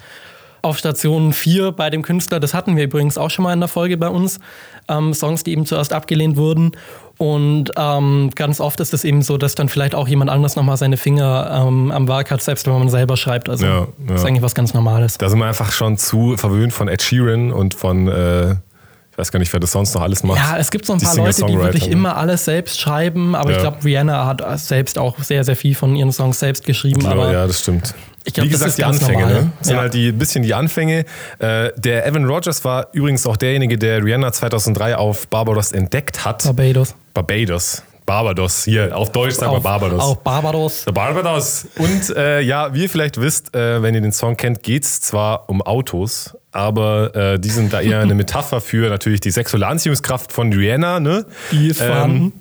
[0.62, 2.40] auf Station 4 bei dem Künstler.
[2.40, 4.40] Das hatten wir übrigens auch schon mal in der Folge bei uns.
[4.88, 6.72] Ähm, Songs, die eben zuerst abgelehnt wurden.
[7.18, 10.78] Und ähm, ganz oft ist es eben so, dass dann vielleicht auch jemand anders nochmal
[10.78, 13.50] seine Finger ähm, am Werk hat, selbst wenn man selber schreibt.
[13.50, 14.28] Also Ja, das ist ja.
[14.30, 15.18] eigentlich was ganz Normales.
[15.18, 19.32] Da sind wir einfach schon zu verwöhnt von Ed Sheeran und von, äh, ich weiß
[19.34, 20.38] gar nicht, wer das sonst noch alles macht.
[20.40, 21.92] Ja, es gibt so ein Die paar Leute, die wirklich ne?
[21.92, 23.64] immer alles selbst schreiben, aber ich Ja.
[23.64, 27.02] glaube, Rihanna hat selbst auch sehr, sehr viel von ihren Songs selbst geschrieben.
[27.02, 27.94] Ja, aber ja, das stimmt.
[28.34, 29.42] Glaub, Wie das gesagt, die Anfänge, normal.
[29.44, 29.52] ne?
[29.60, 29.82] Das sind Ja.
[29.82, 31.06] halt die bisschen die Anfänge.
[31.40, 36.44] Äh, der Evan Rogers war übrigens auch derjenige, der Rihanna 2003 auf Barbados entdeckt hat.
[36.44, 36.96] Barbados.
[37.14, 37.84] Barbados.
[38.06, 38.64] Barbados.
[38.66, 40.02] Hier, auf Deutsch man Auf- Barbados.
[40.02, 40.84] Auf Barbados.
[40.86, 41.68] Der Barbados.
[41.78, 45.00] Und äh, ja, wie ihr vielleicht wisst, äh, wenn ihr den Song kennt, geht es
[45.02, 49.68] zwar um Autos, aber äh, die sind da eher eine Metapher für natürlich die sexuelle
[49.68, 51.00] Anziehungskraft von Rihanna.
[51.00, 51.24] Ne?
[51.52, 52.34] Die ist vorhanden.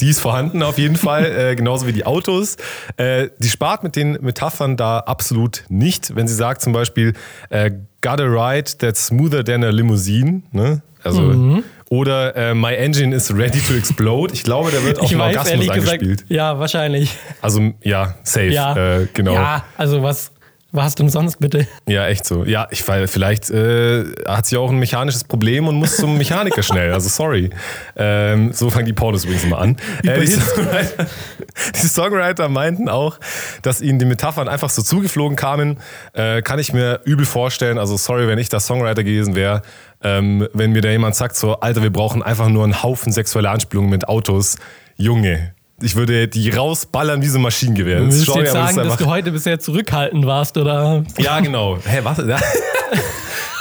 [0.00, 2.56] Die ist vorhanden auf jeden Fall, äh, genauso wie die Autos.
[2.96, 6.14] Äh, die spart mit den Metaphern da absolut nicht.
[6.14, 7.14] Wenn sie sagt zum Beispiel,
[7.50, 7.70] äh,
[8.02, 10.42] got a ride that's smoother than a limousine.
[10.52, 10.82] Ne?
[11.02, 11.64] Also, Mhm.
[11.88, 14.34] Oder äh, my engine is ready to explode.
[14.34, 16.24] Ich glaube, da wird auch ein Orgasmus ehrlich gesagt, eingespielt.
[16.28, 17.16] ja, wahrscheinlich.
[17.40, 18.48] Also ja, safe.
[18.48, 19.34] Ja, Äh, genau.
[19.34, 20.32] Ja, also was,
[20.76, 21.66] was hast du denn sonst bitte?
[22.06, 22.44] echt so.
[22.44, 26.62] Ja, ich weil vielleicht äh, hat sie auch ein mechanisches Problem und muss zum Mechaniker
[26.62, 26.92] schnell.
[26.92, 27.50] Also sorry.
[27.96, 29.76] Ähm, so fangen die Pornos übrigens immer an.
[30.04, 31.06] Äh, die, Songwriter,
[31.74, 33.18] die Songwriter meinten auch,
[33.62, 35.78] dass ihnen die Metaphern einfach so zugeflogen kamen.
[36.12, 37.78] Äh, kann ich mir übel vorstellen.
[37.78, 39.62] Also sorry, wenn ich da Songwriter gewesen wäre.
[40.02, 43.50] Ähm, wenn mir da jemand sagt so, Alter, wir brauchen einfach nur einen Haufen sexuelle
[43.50, 44.56] Anspielungen mit Autos.
[44.96, 48.00] Junge, ich würde die rausballern wie so Maschinengewehr.
[48.00, 51.04] Du willst jetzt sagen, dass du heute bisher zurückhaltend warst, oder?
[51.18, 51.78] ja, genau.
[51.84, 52.18] Hä, was?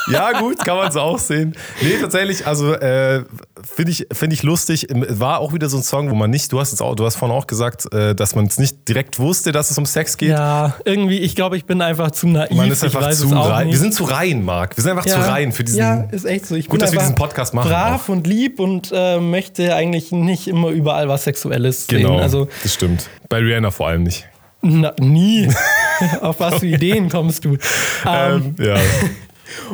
[0.07, 0.31] Ja.
[0.31, 1.55] ja, gut, kann man so auch sehen.
[1.81, 3.23] Nee, tatsächlich, also äh,
[3.63, 4.87] finde ich, find ich lustig.
[4.91, 7.15] War auch wieder so ein Song, wo man nicht, du hast jetzt auch, du hast
[7.15, 10.29] vorhin auch gesagt, äh, dass man es nicht direkt wusste, dass es um Sex geht.
[10.29, 12.55] Ja, irgendwie, ich glaube, ich bin einfach zu naiv.
[12.55, 13.69] Man ist einfach zu es auch rein.
[13.69, 14.77] Wir sind zu rein, Marc.
[14.77, 15.79] Wir sind einfach zu rein für diesen.
[15.79, 16.55] Ja, ist echt so.
[16.55, 20.11] Ich Gut, bin dass wir diesen Podcast machen Brav und lieb und äh, möchte eigentlich
[20.11, 22.19] nicht immer überall was Sexuelles genau, sehen.
[22.19, 23.09] Also das stimmt.
[23.29, 24.27] Bei Rihanna vor allem nicht.
[24.61, 25.49] na, nie.
[26.21, 27.57] Auf was für Ideen kommst du?
[28.05, 28.75] Ähm, Ähm, ja.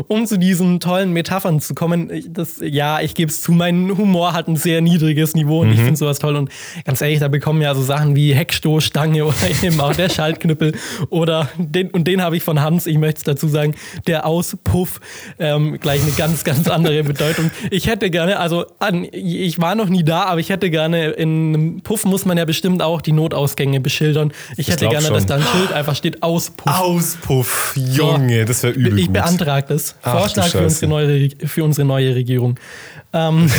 [0.08, 3.96] Um zu diesen tollen Metaphern zu kommen, ich- das, ja, ich gebe es zu, mein
[3.98, 5.74] Humor hat ein sehr niedriges Niveau und Mhm.
[5.74, 6.36] ich finde sowas toll.
[6.36, 6.50] Und
[6.86, 10.74] ganz ehrlich, da bekommen ja so Sachen wie Heckstoßstange oder eben auch der Schaltknüppel
[11.10, 13.76] oder den, und den habe ich von Hans, ich möchte es dazu sagen,
[14.08, 15.00] der Auspuff,
[15.40, 17.52] ähm, gleich eine ganz, ganz andere Bedeutung.
[17.70, 21.54] Ich hätte gerne, also an, ich war noch nie da, aber ich hätte gerne, in
[21.56, 24.32] einem Puff muss man ja bestimmt auch die Notausgänge beschildern.
[24.58, 25.14] Ich hätte glaub gerne, schon.
[25.16, 26.68] dass da ein Schild einfach steht Auspuff.
[26.80, 29.14] Auspuff, Junge, das wäre übel Ich gut.
[29.14, 29.96] beantrage sagt es.
[30.02, 32.60] Vorschlag für unsere, neue, für unsere neue Regierung.
[33.14, 33.50] Ähm,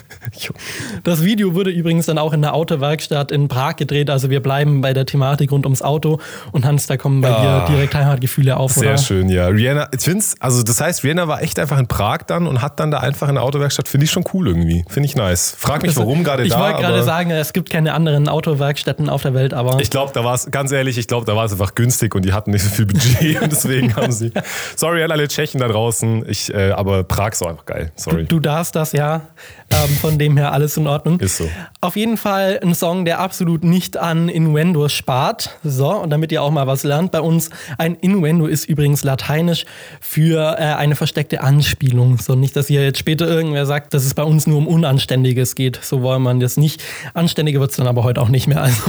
[1.04, 4.10] das Video wurde übrigens dann auch in der Autowerkstatt in Prag gedreht.
[4.10, 6.18] Also wir bleiben bei der Thematik rund ums Auto.
[6.52, 7.66] Und Hans, da kommen bei Ah.
[7.66, 8.98] dir direkt Heimatgefühle auf, Sehr oder?
[8.98, 9.46] schön, ja.
[9.48, 12.80] Rihanna, ich find's, also das heißt, Rihanna war echt einfach in Prag dann und hat
[12.80, 14.84] dann da einfach in der Autowerkstatt, finde ich schon cool irgendwie.
[14.88, 15.54] Finde ich nice.
[15.58, 16.60] Frag mich, warum gerade ich da.
[16.60, 20.24] wollte gerade sagen, es gibt keine anderen Autowerkstätten auf der Welt, aber Ich glaube, da
[20.24, 22.62] war es, ganz ehrlich, ich glaube, da war es einfach günstig und die hatten nicht
[22.62, 24.32] so viel Budget und deswegen haben sie.
[24.76, 27.92] Sorry an alle Tschechen da draußen, ich, äh, aber Prag ist auch einfach geil.
[27.96, 28.24] Sorry.
[28.26, 29.22] du darfst das ja.
[29.70, 31.20] Ähm, von dem her alles in Ordnung.
[31.20, 31.48] Ist so.
[31.80, 35.58] Auf jeden Fall ein Song, der absolut nicht an Innuendo spart.
[35.62, 39.64] So, und damit ihr auch mal was lernt bei uns, ein Innuendo ist übrigens lateinisch
[40.00, 42.18] für äh, eine versteckte Anspielung.
[42.18, 45.54] So, nicht, dass hier jetzt später irgendwer sagt, dass es bei uns nur um Unanständiges
[45.54, 45.78] geht.
[45.82, 46.82] So wollen man das nicht.
[47.14, 48.62] Anständiger wird es dann aber heute auch nicht mehr.
[48.62, 48.82] Also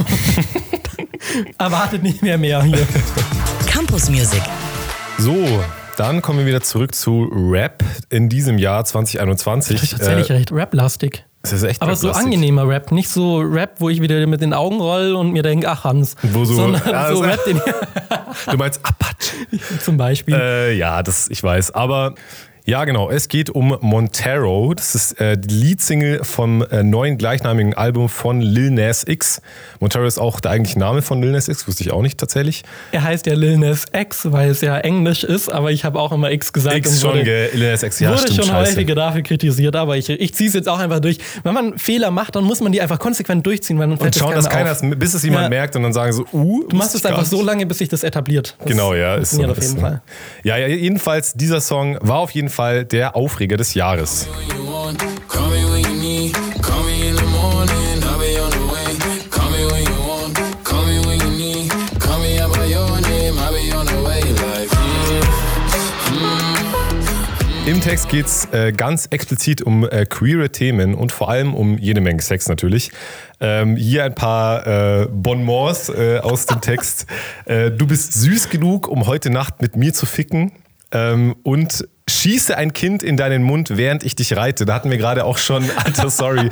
[1.58, 2.86] erwartet nicht mehr mehr hier.
[3.66, 4.42] Campus Music.
[5.18, 5.62] So,
[5.96, 9.90] dann kommen wir wieder zurück zu Rap in diesem Jahr 2021.
[9.90, 11.24] Tatsächlich Äh, recht rap-lastig.
[11.42, 14.54] es ist echt Aber so angenehmer Rap, nicht so Rap, wo ich wieder mit den
[14.54, 17.60] Augen roll und mir denke, ach Hans, Wo so- sondern Ja, so das- Rap, den
[18.50, 19.12] Du meinst Apache.
[19.80, 20.34] zum Beispiel.
[20.34, 21.72] Äh, ja, das, ich weiß.
[21.72, 22.14] Aber
[22.64, 23.10] ja, genau.
[23.10, 24.72] Es geht um Montero.
[24.74, 29.42] Das ist äh, die Leadsingle vom äh, neuen gleichnamigen Album von Lil Nas X.
[29.80, 32.62] Montero ist auch der eigentliche Name von Lil Nas X, wusste ich auch nicht tatsächlich.
[32.92, 36.12] Er heißt ja Lil Nas X, weil es ja Englisch ist, aber ich habe auch
[36.12, 37.50] immer X gesagt X und schon, wurde, gell?
[37.54, 38.70] Lil Nas X, ja, wurde stimmt, schon scheiße.
[38.72, 41.18] häufiger dafür kritisiert, aber ich, ich ziehe es jetzt auch einfach durch.
[41.42, 44.34] Wenn man Fehler macht, dann muss man die einfach konsequent durchziehen, weil dann Und schauen,
[44.36, 45.48] es dass keiner bis es jemand Ja.
[45.48, 48.04] merkt und dann sagen so, uh, Du machst es einfach so lange, bis sich das
[48.04, 48.54] etabliert.
[48.60, 49.44] Das Genau, ja, ist so.
[49.44, 49.78] auf jeden.
[49.80, 50.00] Fall.
[50.44, 54.28] Ja, ja, jedenfalls, dieser Song war auf jeden Fall der Aufreger des Jahres.
[67.64, 71.78] Im Text geht es äh, ganz explizit um äh, queere Themen und vor allem um
[71.78, 72.90] jede Menge Sex natürlich.
[73.40, 77.06] Ähm, hier ein paar äh, Bonbons äh, aus dem Text.
[77.44, 80.50] Äh, du bist süß genug, um heute Nacht mit mir zu ficken.
[80.90, 84.64] Ähm, und schieße ein Kind in deinen Mund, während ich dich reite.
[84.64, 86.50] Da hatten wir gerade auch schon, Alter, sorry.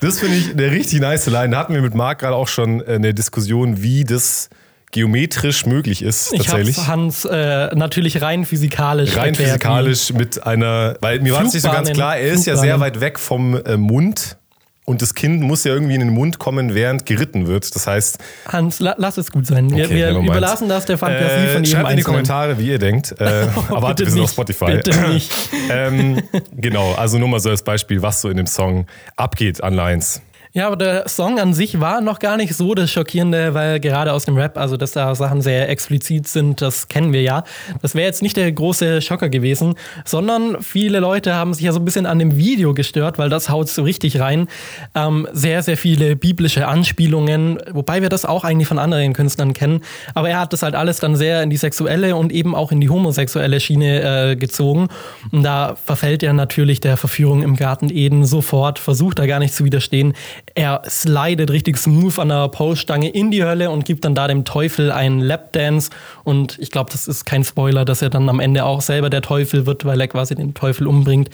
[0.00, 1.50] Das finde ich eine richtig nice Line.
[1.50, 4.48] Da hatten wir mit Marc gerade auch schon äh, eine Diskussion, wie das
[4.92, 6.32] geometrisch möglich ist.
[6.34, 6.76] Ich tatsächlich.
[6.76, 11.62] habe Hans äh, natürlich rein physikalisch rein physikalisch mit einer, weil mir war es nicht
[11.62, 14.36] so ganz klar, er ist ja sehr weit weg vom äh, Mund
[14.84, 17.74] und das Kind muss ja irgendwie in den Mund kommen, während geritten wird.
[17.74, 18.18] Das heißt,
[18.48, 19.70] Hans, la, lass es gut sein.
[19.70, 22.02] Wir, Okay, wir überlassen das der Fantasie äh, von jedem schreibt in die.
[22.02, 23.14] Kommentare, wie ihr denkt.
[23.20, 24.76] Äh, aber bitte wir sind auf Spotify.
[24.76, 25.32] bitte nicht.
[25.70, 26.20] ähm,
[26.56, 30.20] genau, also nur mal so als Beispiel, was so in dem Song abgeht an Lines.
[30.54, 34.12] Ja, aber der Song an sich war noch gar nicht so das Schockierende, weil gerade
[34.12, 37.44] aus dem Rap, also dass da Sachen sehr explizit sind, das kennen wir ja.
[37.80, 41.80] Das wäre jetzt nicht der große Schocker gewesen, sondern viele Leute haben sich ja so
[41.80, 44.46] ein bisschen an dem Video gestört, weil das haut so richtig rein.
[44.94, 49.80] Ähm, sehr, sehr viele biblische Anspielungen, wobei wir das auch eigentlich von anderen Künstlern kennen.
[50.12, 52.80] Aber er hat das halt alles dann sehr in die sexuelle und eben auch in
[52.82, 54.88] die homosexuelle Schiene äh, gezogen.
[55.30, 59.54] Und da verfällt er natürlich der Verführung im Garten Eden sofort, versucht da gar nicht
[59.54, 60.12] zu widerstehen.
[60.54, 64.44] Er slidet richtig smooth an der Pole-Stange in die Hölle und gibt dann da dem
[64.44, 65.90] Teufel einen Lapdance.
[66.24, 69.22] Und ich glaube, das ist kein Spoiler, dass er dann am Ende auch selber der
[69.22, 71.30] Teufel wird, weil er quasi den Teufel umbringt.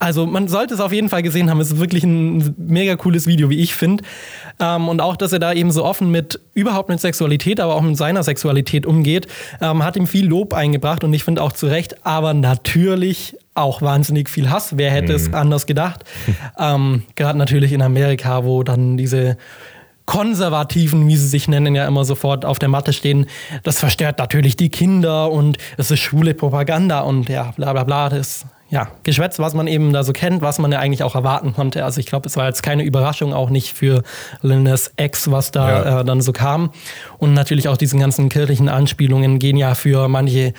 [0.00, 1.60] Also man sollte es auf jeden Fall gesehen haben.
[1.60, 4.02] Es ist wirklich ein mega cooles Video, wie ich finde.
[4.58, 7.82] Ähm, und auch, dass er da eben so offen mit überhaupt mit Sexualität, aber auch
[7.82, 9.28] mit seiner Sexualität umgeht,
[9.60, 13.82] ähm, hat ihm viel Lob eingebracht und ich finde auch zu Recht, aber natürlich auch
[13.82, 14.76] wahnsinnig viel Hass.
[14.76, 16.04] Wer hätte es anders gedacht?
[16.58, 19.36] ähm, Gerade natürlich in Amerika, wo dann diese
[20.06, 23.26] Konservativen, wie sie sich nennen, ja immer sofort auf der Matte stehen.
[23.62, 28.08] Das verstört natürlich die Kinder und es ist schwule Propaganda und ja, bla bla bla.
[28.08, 31.54] Das ja, Geschwätz, was man eben da so kennt, was man ja eigentlich auch erwarten
[31.54, 31.84] konnte.
[31.84, 34.02] Also ich glaube, es war jetzt keine Überraschung, auch nicht für
[34.42, 36.00] Lil Nas X, was da Ja.
[36.00, 36.70] äh, dann so kam.
[37.16, 40.52] Und natürlich auch diese ganzen kirchlichen Anspielungen gehen ja für manche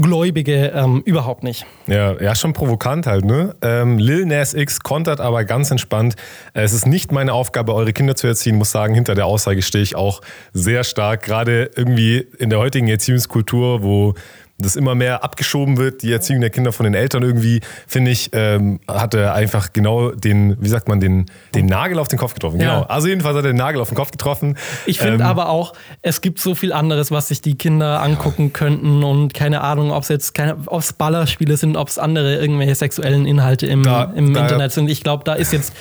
[0.00, 1.66] Gläubige ähm, überhaupt nicht.
[1.88, 3.56] Ja, ja, schon provokant halt, ne?
[3.62, 6.14] Ähm, Lil Nas X kontert aber ganz entspannt.
[6.54, 8.54] Es ist nicht meine Aufgabe, eure Kinder zu erziehen.
[8.56, 10.20] Muss sagen, hinter der Aussage stehe ich auch
[10.52, 11.24] sehr stark.
[11.24, 14.14] Gerade irgendwie in der heutigen Erziehungskultur, wo
[14.60, 18.30] das immer mehr abgeschoben wird, die Erziehung der Kinder von den Eltern irgendwie, finde ich,
[18.32, 22.34] ähm, hat er einfach genau den, wie sagt man, den, den Nagel auf den Kopf
[22.34, 22.60] getroffen.
[22.60, 22.74] Ja.
[22.80, 22.86] Genau.
[22.88, 24.56] Also jedenfalls hat er den Nagel auf den Kopf getroffen.
[24.84, 28.52] Ich finde Ähm, aber auch, es gibt so viel anderes, was sich die Kinder angucken
[28.52, 32.36] könnten und keine Ahnung, ob es jetzt keine, ob es Ballerspiele sind, ob es andere
[32.36, 34.90] irgendwelche sexuellen Inhalte im, Da- im da- Internet sind.
[34.90, 35.72] Ich glaube, da ist jetzt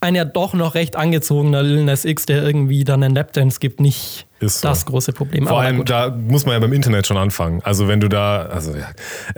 [0.00, 3.80] ein ja doch noch recht angezogener Lil Nas X, der irgendwie dann einen Lapdance gibt,
[3.80, 4.68] nicht Ist so.
[4.68, 5.46] Das große Problem.
[5.46, 7.60] Vor Aber allem, da muss man ja beim Internet schon anfangen.
[7.62, 8.88] Also wenn du da, also ja.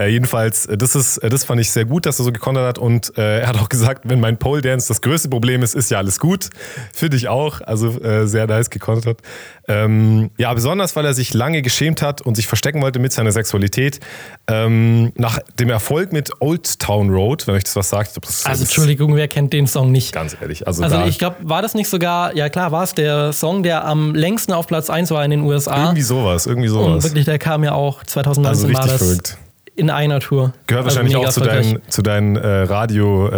[0.03, 2.67] Äh, jedenfalls, äh, das ist, äh, das fand ich sehr gut, dass er so gekontert
[2.67, 5.75] hat und äh, er hat auch gesagt, wenn mein Pole Dance das größte Problem ist,
[5.75, 6.49] ist ja alles gut.
[6.93, 7.61] Finde ich auch.
[7.61, 9.19] Also äh, sehr nice gekontert hat.
[9.67, 13.33] Ähm, ja, besonders, weil er sich lange geschämt hat und sich verstecken wollte mit seiner
[13.33, 14.01] Sexualität.
[14.47, 18.17] Ähm, nach dem Erfolg mit Old Town Road, wenn euch das was sagt.
[18.17, 20.13] Das also Entschuldigung, wer kennt den Song nicht?
[20.13, 20.67] Ganz ehrlich.
[20.67, 23.85] Also, Also ich glaube, war das nicht sogar, ja klar, war es der Song, der
[23.85, 25.77] am längsten auf Platz 1 war in den USA.
[25.85, 27.05] irgendwie sowas, irgendwie und sowas.
[27.05, 29.37] wirklich, der kam ja auch 2019 Also war das verrückt.
[29.77, 30.53] in einer Tour.
[30.67, 33.33] Gehört Also wahrscheinlich auch zu deinen, zu deinen äh, Radio äh,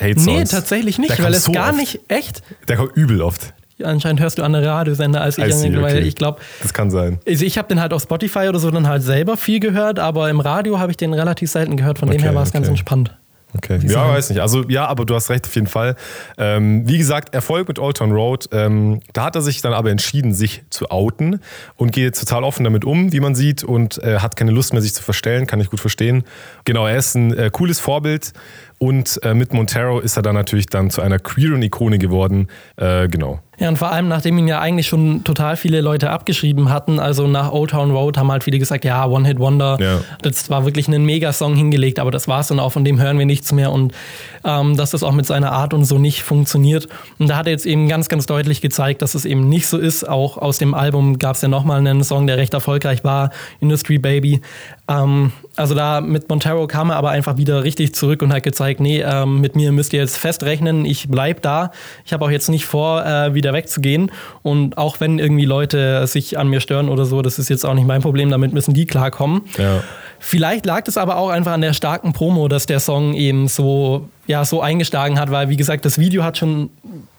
[0.00, 0.26] Hate Songs.
[0.26, 1.76] Nee, tatsächlich nicht, weil es so gar oft.
[1.78, 2.42] nicht echt.
[2.68, 3.54] Der kommt übel oft.
[3.82, 6.06] Anscheinend hörst du andere Radiosender als ich, see, weil okay.
[6.06, 7.18] ich glaube, Das kann sein.
[7.26, 10.30] also ich habe den halt auf Spotify oder so dann halt selber viel gehört, aber
[10.30, 11.98] im Radio habe ich den relativ selten gehört.
[11.98, 12.70] Von dem Okay, her war es ganz okay.
[12.70, 13.16] entspannt.
[13.56, 13.78] Okay.
[13.86, 14.40] Ja, weiß nicht.
[14.40, 15.96] Also ja, aber du hast recht auf jeden Fall.
[16.38, 18.48] Ähm, wie gesagt, Erfolg mit Old Town Road.
[18.52, 21.40] Ähm, da hat er sich dann aber entschieden, sich zu outen
[21.76, 24.82] und geht total offen damit um, wie man sieht, und äh, hat keine Lust mehr,
[24.82, 25.46] sich zu verstellen.
[25.46, 26.24] Kann ich gut verstehen.
[26.64, 28.32] Genau, er ist ein äh, cooles Vorbild
[28.78, 32.48] und äh, mit Montero ist er dann natürlich dann zu einer queeren Ikone geworden.
[32.76, 33.40] Äh, genau.
[33.58, 37.26] Ja, und vor allem, nachdem ihn ja eigentlich schon total viele Leute abgeschrieben hatten, also
[37.26, 40.00] nach Old Town Road haben halt viele gesagt, ja, One Hit Wonder, Ja.
[40.22, 43.26] das war wirklich ein Mega-Song hingelegt, aber das war's dann auch, von dem hören wir
[43.26, 43.92] nichts mehr und
[44.44, 46.88] ähm, dass das auch mit seiner Art und so nicht funktioniert.
[47.18, 49.78] Und da hat er jetzt eben ganz, ganz deutlich gezeigt, dass es eben nicht so
[49.78, 50.08] ist.
[50.08, 53.98] Auch aus dem Album gab es ja nochmal einen Song, der recht erfolgreich war, Industry
[53.98, 54.40] Baby.
[54.88, 58.80] Ähm, also da mit Montero kam er aber einfach wieder richtig zurück und hat gezeigt,
[58.80, 61.70] nee, ähm, mit mir müsst ihr jetzt festrechnen, ich bleib da.
[62.04, 64.10] Ich habe auch jetzt nicht vor, äh, wieder wegzugehen.
[64.42, 67.74] Und auch wenn irgendwie Leute sich an mir stören oder so, das ist jetzt auch
[67.74, 69.42] nicht mein Problem, damit müssen die klarkommen.
[69.58, 69.82] Ja.
[70.18, 74.08] Vielleicht lag es aber auch einfach an der starken Promo, dass der Song eben so,
[74.26, 76.70] ja, so eingeschlagen hat, weil, wie gesagt, das Video hat schon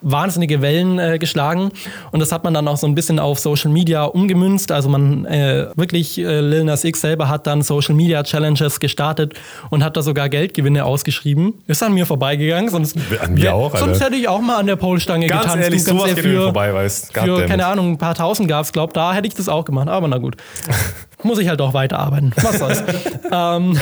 [0.01, 1.69] wahnsinnige Wellen äh, geschlagen
[2.11, 4.71] und das hat man dann auch so ein bisschen auf Social Media umgemünzt.
[4.71, 9.33] Also man äh, wirklich, äh, Lil Nas X selber hat dann Social Media Challenges gestartet
[9.69, 11.53] und hat da sogar Geldgewinne ausgeschrieben.
[11.67, 13.85] Ist an mir vorbeigegangen, sonst, An mir auch, Alter.
[13.85, 15.63] sonst hätte ich auch mal an der Polstange Ganz getanzt.
[15.63, 17.13] ehrlich, kannst sowas mir vorbei, weißt.
[17.17, 19.87] für, keine Ahnung, ein paar tausend gab es, glaub, da hätte ich das auch gemacht,
[19.87, 20.37] aber na gut.
[21.25, 22.33] Muss ich halt auch weiterarbeiten.
[22.35, 22.83] Was soll's.
[23.31, 23.75] ähm,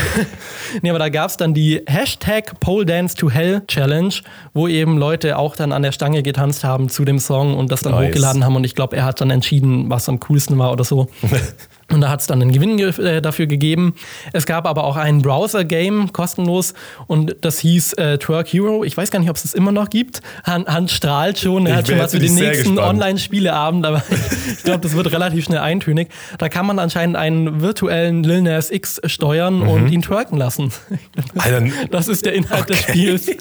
[0.81, 4.13] nee, aber da gab es dann die Hashtag Pole Dance to Hell Challenge,
[4.53, 7.81] wo eben Leute auch dann an der Stange getanzt haben zu dem Song und das
[7.81, 8.07] dann Nice.
[8.07, 8.55] hochgeladen haben.
[8.55, 11.09] Und ich glaube, er hat dann entschieden, was am coolsten war oder so.
[11.91, 13.93] Und da hat es dann einen Gewinn ge äh, dafür gegeben.
[14.31, 16.73] Es gab aber auch ein Browser-Game, kostenlos,
[17.07, 18.83] und das hieß äh, Twerk Hero.
[18.83, 20.21] Ich weiß gar nicht, ob es das immer noch gibt.
[20.45, 22.79] Han Hans strahlt schon, er Ich hat schon was für den nächsten.
[22.79, 24.01] Online-Spieleabend, aber
[24.57, 26.09] ich glaube, das wird relativ schnell eintönig.
[26.37, 29.67] Da kann man anscheinend einen virtuellen Lil Nas X steuern Mhm.
[29.69, 30.71] und ihn twerken lassen.
[31.37, 32.91] Alter, Das ist der Inhalt des Okay.
[32.91, 33.27] Spiels.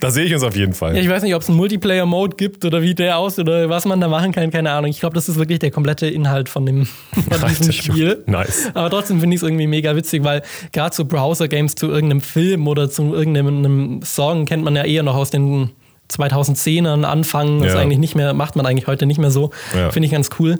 [0.00, 0.94] da sehe ich uns auf jeden Fall.
[0.96, 3.84] Ja, ich weiß nicht, ob es einen Multiplayer-Mode gibt oder wie der aussieht oder was
[3.84, 4.90] man da machen kann, keine Ahnung.
[4.90, 6.86] Ich glaube, das ist wirklich der komplette Inhalt von, dem,
[7.30, 8.22] von diesem Spiel.
[8.26, 8.70] nice.
[8.74, 12.66] Aber trotzdem finde ich es irgendwie mega witzig, weil gerade so Browser-Games zu irgendeinem Film
[12.68, 15.70] oder zu irgendeinem Song kennt man ja eher noch aus den
[16.10, 17.60] 2010ern Anfang.
[17.60, 17.74] Das Ja.
[17.74, 19.50] ist eigentlich nicht mehr, macht man eigentlich heute nicht mehr so.
[19.74, 19.90] Ja.
[19.90, 20.58] Finde ich ganz cool.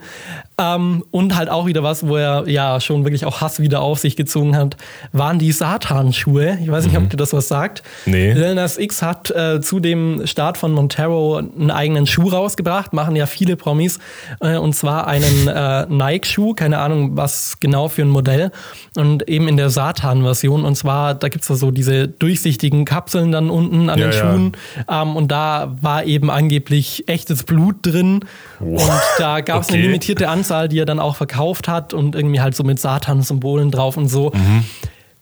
[0.57, 3.99] Ähm, und halt auch wieder was, wo er ja schon wirklich auch Hass wieder auf
[3.99, 4.77] sich gezogen hat,
[5.13, 6.59] waren die Satan-Schuhe.
[6.63, 7.83] Ich weiß nicht, ob dir das was sagt.
[8.07, 8.13] Mhm.
[8.13, 8.33] Nee.
[8.33, 13.17] Lil Nas X hat äh, zu dem Start von Montero einen eigenen Schuh rausgebracht, machen
[13.17, 13.99] ja viele Promis.
[14.41, 18.53] Äh, und zwar einen äh, Nike-Schuh, keine Ahnung, was genau für ein Modell.
[18.97, 20.65] Und eben in der Satan-Version.
[20.65, 24.21] Und zwar, da gibt es so diese durchsichtigen Kapseln dann unten an Ja, den ja.
[24.21, 24.53] Schuhen.
[24.89, 28.21] Ähm, und da war eben angeblich echtes Blut drin.
[28.61, 28.81] Und
[29.19, 29.87] da gab es eine Okay.
[29.87, 33.97] limitierte Anzahl, die er dann auch verkauft hat und irgendwie halt so mit Satan-Symbolen drauf
[33.97, 34.31] und so.
[34.35, 34.65] Mhm.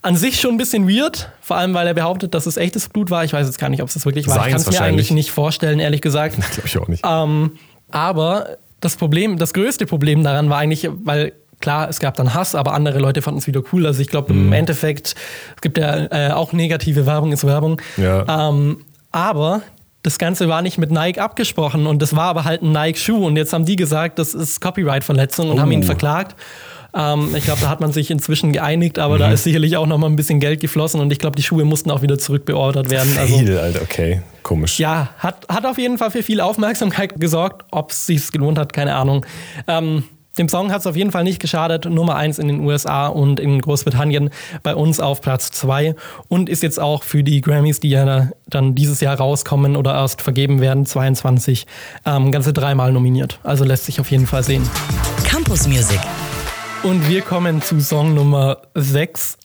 [0.02, 3.10] An sich schon ein bisschen weird, vor allem weil er behauptet, dass es echtes Blut
[3.10, 3.24] war.
[3.24, 4.36] Ich weiß jetzt gar nicht, ob es das wirklich war.
[4.36, 6.34] Ich Seins kann es mir eigentlich nicht vorstellen, ehrlich gesagt.
[6.54, 7.04] Glaube ich auch nicht.
[7.08, 7.52] Ähm,
[7.92, 12.56] aber das Problem, das größte Problem daran war eigentlich, weil klar, es gab dann Hass,
[12.56, 13.86] aber andere Leute fanden es wieder cool.
[13.86, 14.46] Also ich glaube, Mhm.
[14.48, 15.14] im Endeffekt,
[15.54, 17.80] es gibt ja äh, auch negative Werbung ist Werbung.
[17.96, 18.48] Ja.
[18.48, 18.78] Ähm,
[19.12, 19.62] aber
[20.02, 23.36] das Ganze war nicht mit Nike abgesprochen und das war aber halt ein Nike-Schuh und
[23.36, 25.86] jetzt haben die gesagt, das ist Copyright-Verletzung und haben ihn Oh.
[25.86, 26.34] verklagt.
[26.94, 29.18] Ähm, ich glaube, da hat man sich inzwischen geeinigt, aber Mhm.
[29.20, 31.64] da ist sicherlich auch noch mal ein bisschen Geld geflossen und ich glaube, die Schuhe
[31.64, 33.16] mussten auch wieder zurückbeordert werden.
[33.18, 34.22] Also, Fail, Alter, okay.
[34.42, 34.78] Komisch.
[34.78, 37.64] ja, hat, hat auf jeden Fall für viel Aufmerksamkeit gesorgt.
[37.70, 39.24] Ob es sich gelohnt hat, keine Ahnung.
[39.68, 40.04] Ähm,
[40.38, 41.84] dem Song hat es auf jeden Fall nicht geschadet.
[41.84, 44.30] Nummer eins in den USA und in Großbritannien
[44.62, 45.94] bei uns auf Platz zwei
[46.28, 50.22] und ist jetzt auch für die Grammys, die ja dann dieses Jahr rauskommen oder erst
[50.22, 51.66] vergeben werden, 22,
[52.06, 53.40] ähm, ganze dreimal nominiert.
[53.42, 54.68] Also lässt sich auf jeden Fall sehen.
[55.24, 56.00] Campus Music.
[56.82, 59.38] Und wir kommen zu Song Nummer 6.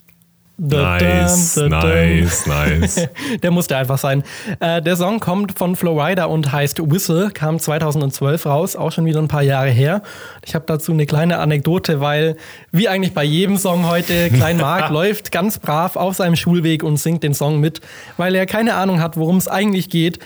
[0.60, 3.08] Da, Nice, da, da, nice, nice.
[3.44, 4.24] Der musste einfach sein.
[4.60, 9.20] Äh, der Song kommt von Flowrider und heißt Whistle, kam 2012 raus, auch schon wieder
[9.20, 10.02] ein paar Jahre her.
[10.44, 12.38] Ich habe dazu eine kleine Anekdote, weil
[12.72, 16.98] wie eigentlich bei jedem Song heute, Klein Mark läuft ganz brav auf seinem Schulweg und
[16.98, 17.82] singt den Song mit,
[18.18, 20.18] weil er keine Ahnung hat, worum es eigentlich geht.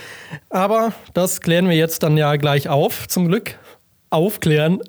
[0.49, 3.57] Aber das klären wir jetzt dann ja gleich auf, zum Glück.
[4.09, 4.79] Aufklären.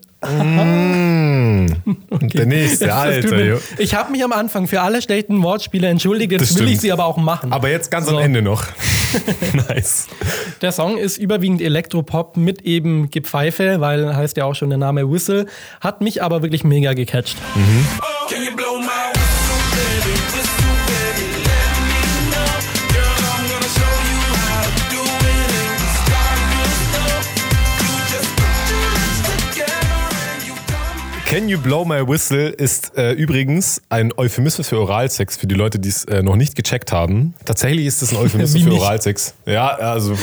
[2.33, 3.37] Der nächste, Es- es tut Alter.
[3.37, 3.59] mir- jo.
[3.79, 6.93] Ich habe mich am Anfang für alle schlechten Wortspiele entschuldigt, jetzt Das will ich sie
[6.93, 7.53] aber auch machen.
[7.53, 8.17] Aber jetzt ganz So.
[8.17, 8.65] am Ende noch.
[9.69, 10.07] nice.
[10.63, 15.11] Der Song ist überwiegend Elektropop mit eben Gepfeife, weil heißt ja auch schon der Name
[15.11, 15.47] Whistle,
[15.81, 17.37] hat mich aber wirklich mega gecatcht.
[18.31, 18.42] Can you
[31.33, 35.79] Can You Blow My Whistle ist äh, übrigens ein Euphemismus für Oralsex, für die Leute,
[35.79, 37.33] die es äh, noch nicht gecheckt haben.
[37.47, 38.73] Tatsächlich ist es ein Euphemismus für?
[38.75, 39.33] Oralsex.
[39.47, 40.15] Ja, also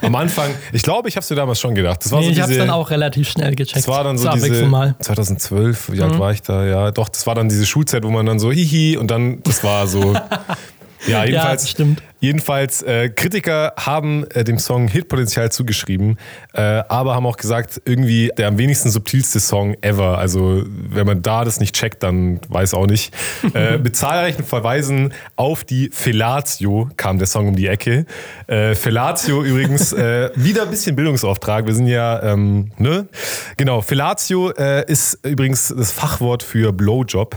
[0.00, 2.02] am Anfang, ich glaube, ich habe es dir damals schon gedacht.
[2.02, 3.76] Das war Nee, so ich habe es dann auch relativ schnell gecheckt.
[3.76, 4.92] Das war dann so diese mal.
[4.98, 5.02] Mhm.
[5.02, 6.64] 2012, wie alt war ich da?
[6.64, 9.62] Ja, doch, das war dann diese Schulzeit, wo man dann so hihi und dann, das
[9.62, 10.14] war so.
[11.06, 12.02] Ja, jedenfalls, stimmt.
[12.20, 16.18] jedenfalls äh, Kritiker haben äh, dem Song Hitpotenzial zugeschrieben,
[16.54, 20.18] äh, aber haben auch gesagt, irgendwie der am wenigsten subtilste Song ever.
[20.18, 23.14] Also wenn man da das nicht checkt, dann weiß auch nicht.
[23.54, 28.04] Äh, mit zahlreichen Verweisen auf die Fellatio kam der Song um die Ecke.
[28.48, 31.66] Äh, Fellatio übrigens äh, wieder ein bisschen Bildungsauftrag.
[31.66, 33.08] Wir sind ja, ähm, ne?
[33.56, 37.36] Genau, Fellatio äh, ist übrigens das Fachwort für Blowjob.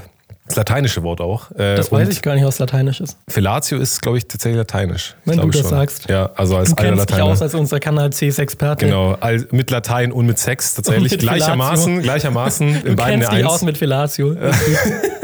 [0.49, 1.51] Das lateinische Wort auch.
[1.51, 3.17] Äh, Das weiß ich gar nicht, was Lateinisch ist.
[3.29, 5.15] Fellatio ist, glaube ich, tatsächlich lateinisch.
[5.25, 5.69] Wenn du das schon.
[5.69, 6.09] sagst.
[6.09, 7.25] Ja, also als Du dich Lateiner.
[7.25, 8.85] aus als unser Kanal C-Experte.
[8.85, 11.11] Genau, all, mit Latein und mit Sex tatsächlich.
[11.11, 12.01] Mit gleichermaßen, Fellatio.
[12.03, 14.35] gleichermaßen in Du beiden kennst dich aus mit Fellatio.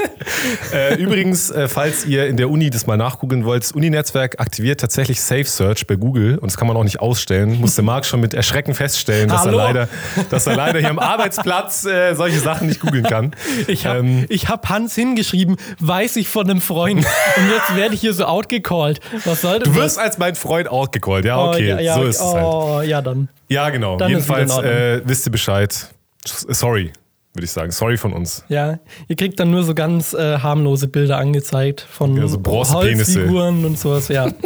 [0.74, 4.80] Äh, übrigens, äh, falls ihr in der Uni das mal nachgoogeln wollt, das Uni-Netzwerk aktiviert
[4.80, 7.60] tatsächlich Safe Search bei Google und das kann man auch nicht ausstellen.
[7.60, 9.90] Musste Marc schon mit Erschrecken feststellen, dass er, leider,
[10.30, 13.36] dass er leider hier am Arbeitsplatz äh, solche Sachen nicht googeln kann.
[13.68, 17.00] Ich habe Ähm, hab Hans hingeschrieben, weiß ich von einem Freund.
[17.00, 19.00] Und jetzt werde ich hier so outgecallt.
[19.26, 19.70] Was soll das?
[19.70, 21.26] du wirst als mein Freund outgecallt.
[21.26, 22.44] Ja, okay, oh, ja, ja, so ist es halt.
[22.46, 23.30] oh, ja, dann.
[23.50, 23.98] Ja, genau.
[23.98, 25.90] Dann Jedenfalls äh, wisst ihr Bescheid.
[26.26, 26.92] Sorry,
[27.36, 27.72] würde ich sagen.
[27.72, 28.44] Sorry von uns.
[28.50, 32.42] Ja, ihr kriegt dann nur so ganz äh, harmlose Bilder angezeigt von Ja, so.
[32.46, 34.30] Holzfiguren und sowas, ja.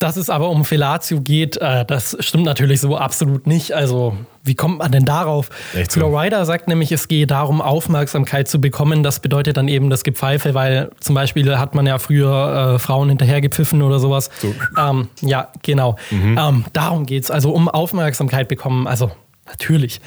[0.00, 3.72] Dass es aber um Fellatio geht, äh, das stimmt natürlich so absolut nicht.
[3.72, 5.48] Also, wie kommt man denn darauf?
[5.74, 6.00] Echt so?
[6.00, 9.02] Flowrider sagt nämlich, es gehe darum, Aufmerksamkeit zu bekommen.
[9.02, 13.08] Das bedeutet dann eben das Gepfeife, weil zum Beispiel hat man ja früher äh, Frauen
[13.08, 14.28] hinterhergepfiffen oder sowas.
[14.76, 15.96] Ähm, ja, genau.
[16.10, 16.38] Mhm.
[16.38, 17.30] Ähm, darum geht's.
[17.30, 18.86] Also um Aufmerksamkeit bekommen.
[18.86, 19.10] Also,
[19.46, 20.00] natürlich.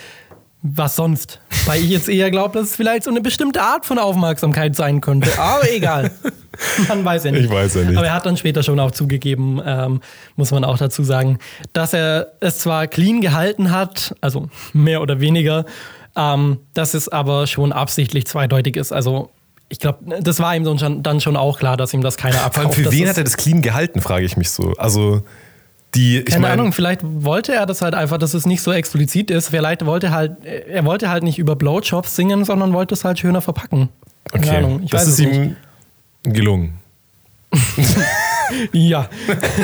[0.76, 1.40] Was sonst?
[1.66, 5.02] Weil ich jetzt eher glaube, dass es vielleicht so eine bestimmte Art von Aufmerksamkeit sein
[5.02, 5.38] könnte.
[5.40, 6.12] Aber egal.
[6.88, 7.46] Man weiß ja nicht.
[7.46, 7.98] Ich weiß ja nicht.
[7.98, 10.02] Aber er hat dann später schon auch zugegeben, ähm,
[10.36, 11.40] muss man auch dazu sagen,
[11.74, 15.66] dass er es zwar clean gehalten hat, also mehr oder weniger,
[16.16, 18.92] ähm, dass es aber schon absichtlich zweideutig ist.
[18.92, 19.30] Also
[19.70, 20.64] ich glaube, das war ihm
[21.04, 22.76] dann schon, auch klar, dass ihm das keiner Vor allem abkauft.
[22.76, 24.74] für wen hat er das clean gehalten, frage ich mich so.
[24.78, 25.22] Also
[25.96, 28.72] die, ich keine meine, Ahnung, vielleicht wollte er das halt einfach, dass es nicht so
[28.72, 29.50] explizit ist.
[29.50, 33.42] Vielleicht wollte halt, er wollte halt nicht über Blowjobs singen, sondern wollte es halt schöner
[33.42, 33.90] verpacken.
[34.26, 35.36] Keine okay, Ahnung, ich das weiß ist es nicht.
[35.36, 35.56] ihm
[36.34, 36.80] gelungen.
[38.72, 39.10] Ja.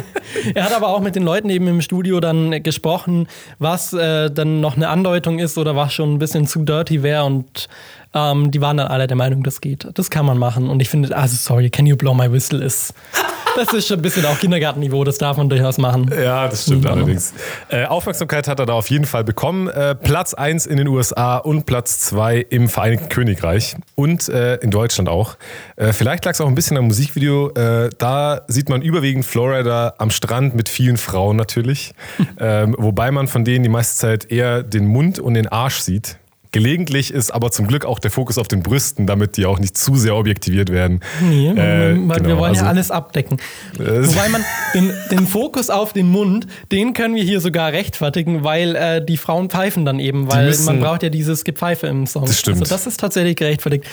[0.55, 3.27] er hat aber auch mit den Leuten eben im Studio dann gesprochen,
[3.59, 7.23] was äh, dann noch eine Andeutung ist oder was schon ein bisschen zu dirty wäre
[7.23, 7.67] und
[8.13, 9.87] ähm, die waren dann alle der Meinung, das geht.
[9.93, 10.69] Das kann man machen.
[10.69, 12.93] Und ich finde, also sorry, Can You Blow My Whistle ist.
[13.55, 16.09] Das ist schon ein bisschen auch Kindergartenniveau, das darf man durchaus machen.
[16.11, 16.91] Ja, das stimmt Ja.
[16.93, 17.35] allerdings.
[17.69, 19.67] Äh, Aufmerksamkeit hat er da auf jeden Fall bekommen.
[19.67, 24.71] Äh, Platz 1 in den USA und Platz 2 im Vereinigten Königreich und äh, in
[24.71, 25.35] Deutschland auch.
[25.75, 27.51] Äh, vielleicht lag es auch ein bisschen am Musikvideo.
[27.51, 31.93] Äh, da sieht man überwiegend Florida am Strand mit vielen Frauen natürlich.
[32.39, 36.17] ähm, wobei man von denen die meiste Zeit eher den Mund und den Arsch sieht.
[36.53, 39.75] Gelegentlich ist aber zum Glück auch der Fokus auf den Brüsten, damit die auch nicht
[39.75, 41.01] zu sehr objektiviert werden.
[41.21, 43.39] Nee, Äh, weil wir genau, wollen also- ja alles abdecken.
[43.77, 44.41] Äh, Wobei man
[44.73, 49.17] den, den Fokus auf den Mund, den können wir hier sogar rechtfertigen, weil äh, die
[49.17, 52.25] Frauen pfeifen dann eben, weil müssen- man braucht ja dieses Gepfeife im Song.
[52.25, 52.61] Das stimmt.
[52.61, 53.85] Also das ist tatsächlich gerechtfertigt.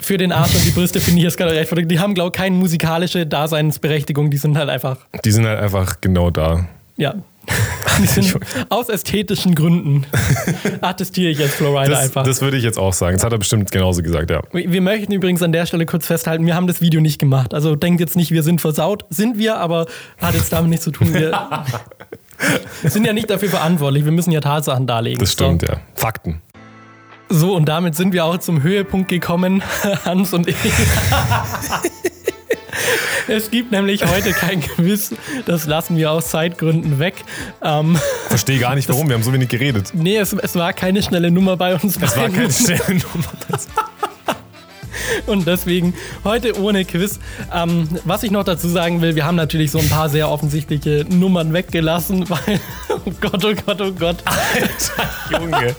[0.00, 1.90] Für den Arsch und die Brüste finde ich es gerade rechtfertigt.
[1.90, 4.30] Die haben, glaube ich, keine musikalische Daseinsberechtigung.
[4.30, 6.66] Die sind halt einfach, Die sind halt einfach genau da.
[6.96, 7.14] ja.
[8.68, 10.06] Aus ästhetischen Gründen
[10.80, 12.22] attestiere ich jetzt Florida Das, einfach.
[12.24, 13.16] das würde ich jetzt auch sagen.
[13.16, 14.42] Das hat er bestimmt genauso gesagt, ja.
[14.52, 17.54] Wir möchten übrigens an der Stelle kurz festhalten, wir haben das Video nicht gemacht.
[17.54, 19.04] Also denkt jetzt nicht, wir sind versaut.
[19.10, 19.86] Sind wir, aber
[20.18, 21.12] hat jetzt damit nichts zu tun.
[21.12, 21.48] Wir
[22.84, 24.04] sind ja nicht dafür verantwortlich.
[24.04, 25.18] Wir müssen ja Tatsachen darlegen.
[25.18, 25.80] Das stimmt, ja.
[25.94, 26.40] Fakten.
[27.30, 29.62] So, und damit sind wir auch zum Höhepunkt gekommen,
[30.04, 30.56] Hans und ich.
[33.26, 35.14] Es gibt nämlich heute kein Quiz.
[35.46, 37.24] Das lassen wir aus Zeitgründen weg.
[37.62, 37.98] Ähm,
[38.28, 39.08] Verstehe gar nicht, warum.
[39.08, 39.90] Wir haben so wenig geredet.
[39.94, 41.96] nee, es, es war keine schnelle Nummer bei uns.
[42.00, 43.28] Es war keine schnelle Nummer.
[45.26, 45.94] Und deswegen
[46.24, 47.18] heute ohne Quiz.
[47.54, 51.04] Ähm, was ich noch dazu sagen will, wir haben natürlich so ein paar sehr offensichtliche
[51.08, 54.16] Nummern weggelassen, weil, oh Gott, oh Gott, oh Gott.
[55.30, 55.74] Junge.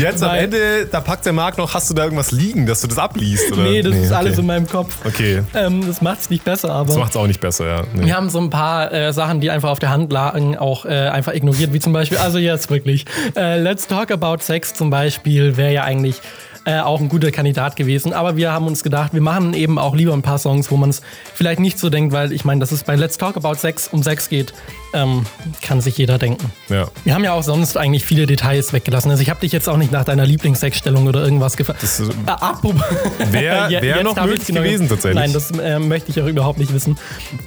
[0.00, 2.80] Jetzt am Weil- Ende, da packt der Marc noch, hast du da irgendwas liegen, dass
[2.80, 3.52] du das abliest?
[3.52, 3.62] Oder?
[3.62, 4.40] Nee, das ist alles okay.
[4.40, 4.96] in meinem Kopf.
[5.04, 6.86] Okay, Ähm, das macht es nicht besser, aber.
[6.88, 7.82] das macht es auch nicht besser, ja.
[7.94, 8.06] Nee.
[8.06, 11.08] Wir haben so ein paar äh, Sachen, die einfach auf der Hand lagen, auch äh,
[11.08, 13.04] einfach ignoriert, wie zum Beispiel, also jetzt wirklich,
[13.36, 16.20] äh, Let's Talk About Sex zum Beispiel wäre ja eigentlich
[16.66, 18.12] äh, auch ein guter Kandidat gewesen.
[18.12, 20.90] Aber wir haben uns gedacht, wir machen eben auch lieber ein paar Songs, wo man
[20.90, 21.00] es
[21.32, 24.02] vielleicht nicht so denkt, weil ich meine, dass es bei Let's Talk About Sex um
[24.02, 24.52] Sex geht,
[24.92, 25.24] ähm,
[25.62, 26.50] kann sich jeder denken.
[26.68, 26.88] Ja.
[27.04, 29.10] Wir haben ja auch sonst eigentlich viele Details weggelassen.
[29.10, 31.82] Also ich habe dich jetzt auch nicht nach deiner Lieblingssexstellung oder irgendwas gefragt.
[31.82, 32.82] Das, äh, Äh, apropos-
[33.30, 35.20] Wär- Je- wär jetzt noch möglich genau- gewesen, tatsächlich.
[35.20, 36.98] Nein, das äh, möchte ich auch überhaupt nicht wissen.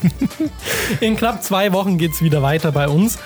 [1.00, 3.18] In knapp zwei Wochen geht es wieder weiter bei uns.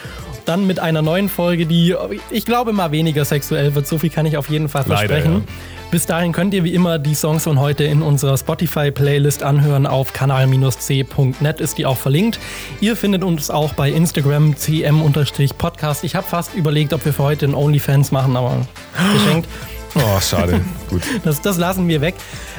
[0.45, 1.95] Dann mit einer neuen Folge, die
[2.31, 3.87] ich glaube mal weniger sexuell wird.
[3.87, 5.33] So viel kann ich auf jeden Fall Leider, versprechen.
[5.47, 5.55] ja.
[5.91, 9.87] Bis dahin könnt ihr wie immer die Songs von heute in unserer Spotify-Playlist anhören.
[9.87, 12.41] Auf kanal-c.net ist die auch verlinkt.
[12.81, 16.03] Ihr findet uns auch bei Instagram cm-podcast.
[16.03, 18.67] Ich habe fast überlegt, ob wir für heute einen OnlyFans machen, aber
[19.13, 19.49] geschenkt.
[19.95, 20.61] oh, schade.
[20.91, 21.03] Gut.
[21.25, 22.15] Das, das lassen wir weg.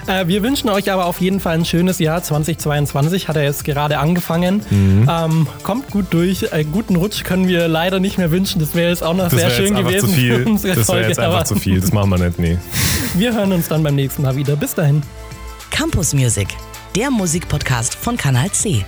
[0.08, 3.28] Äh, wir wünschen euch aber auf jeden Fall ein schönes Jahr 2022.
[3.28, 4.62] Hat er jetzt gerade angefangen.
[4.70, 5.10] Mhm.
[5.10, 6.44] Ähm, kommt gut durch.
[6.52, 8.60] Äh, guten Rutsch können wir leider nicht mehr wünschen.
[8.60, 10.44] Das wäre jetzt auch noch Das sehr schön jetzt einfach gewesen zu viel.
[10.44, 11.08] für unsere Das wäre Folge.
[11.10, 11.82] jetzt einfach zu viel.
[11.82, 12.58] Das machen wir nicht, nee.
[13.16, 14.56] wir hören uns dann beim nächsten Mal wieder.
[14.56, 15.02] Bis dahin.
[15.72, 16.48] Campus Music,
[16.96, 18.86] der Musikpodcast von Kanal C.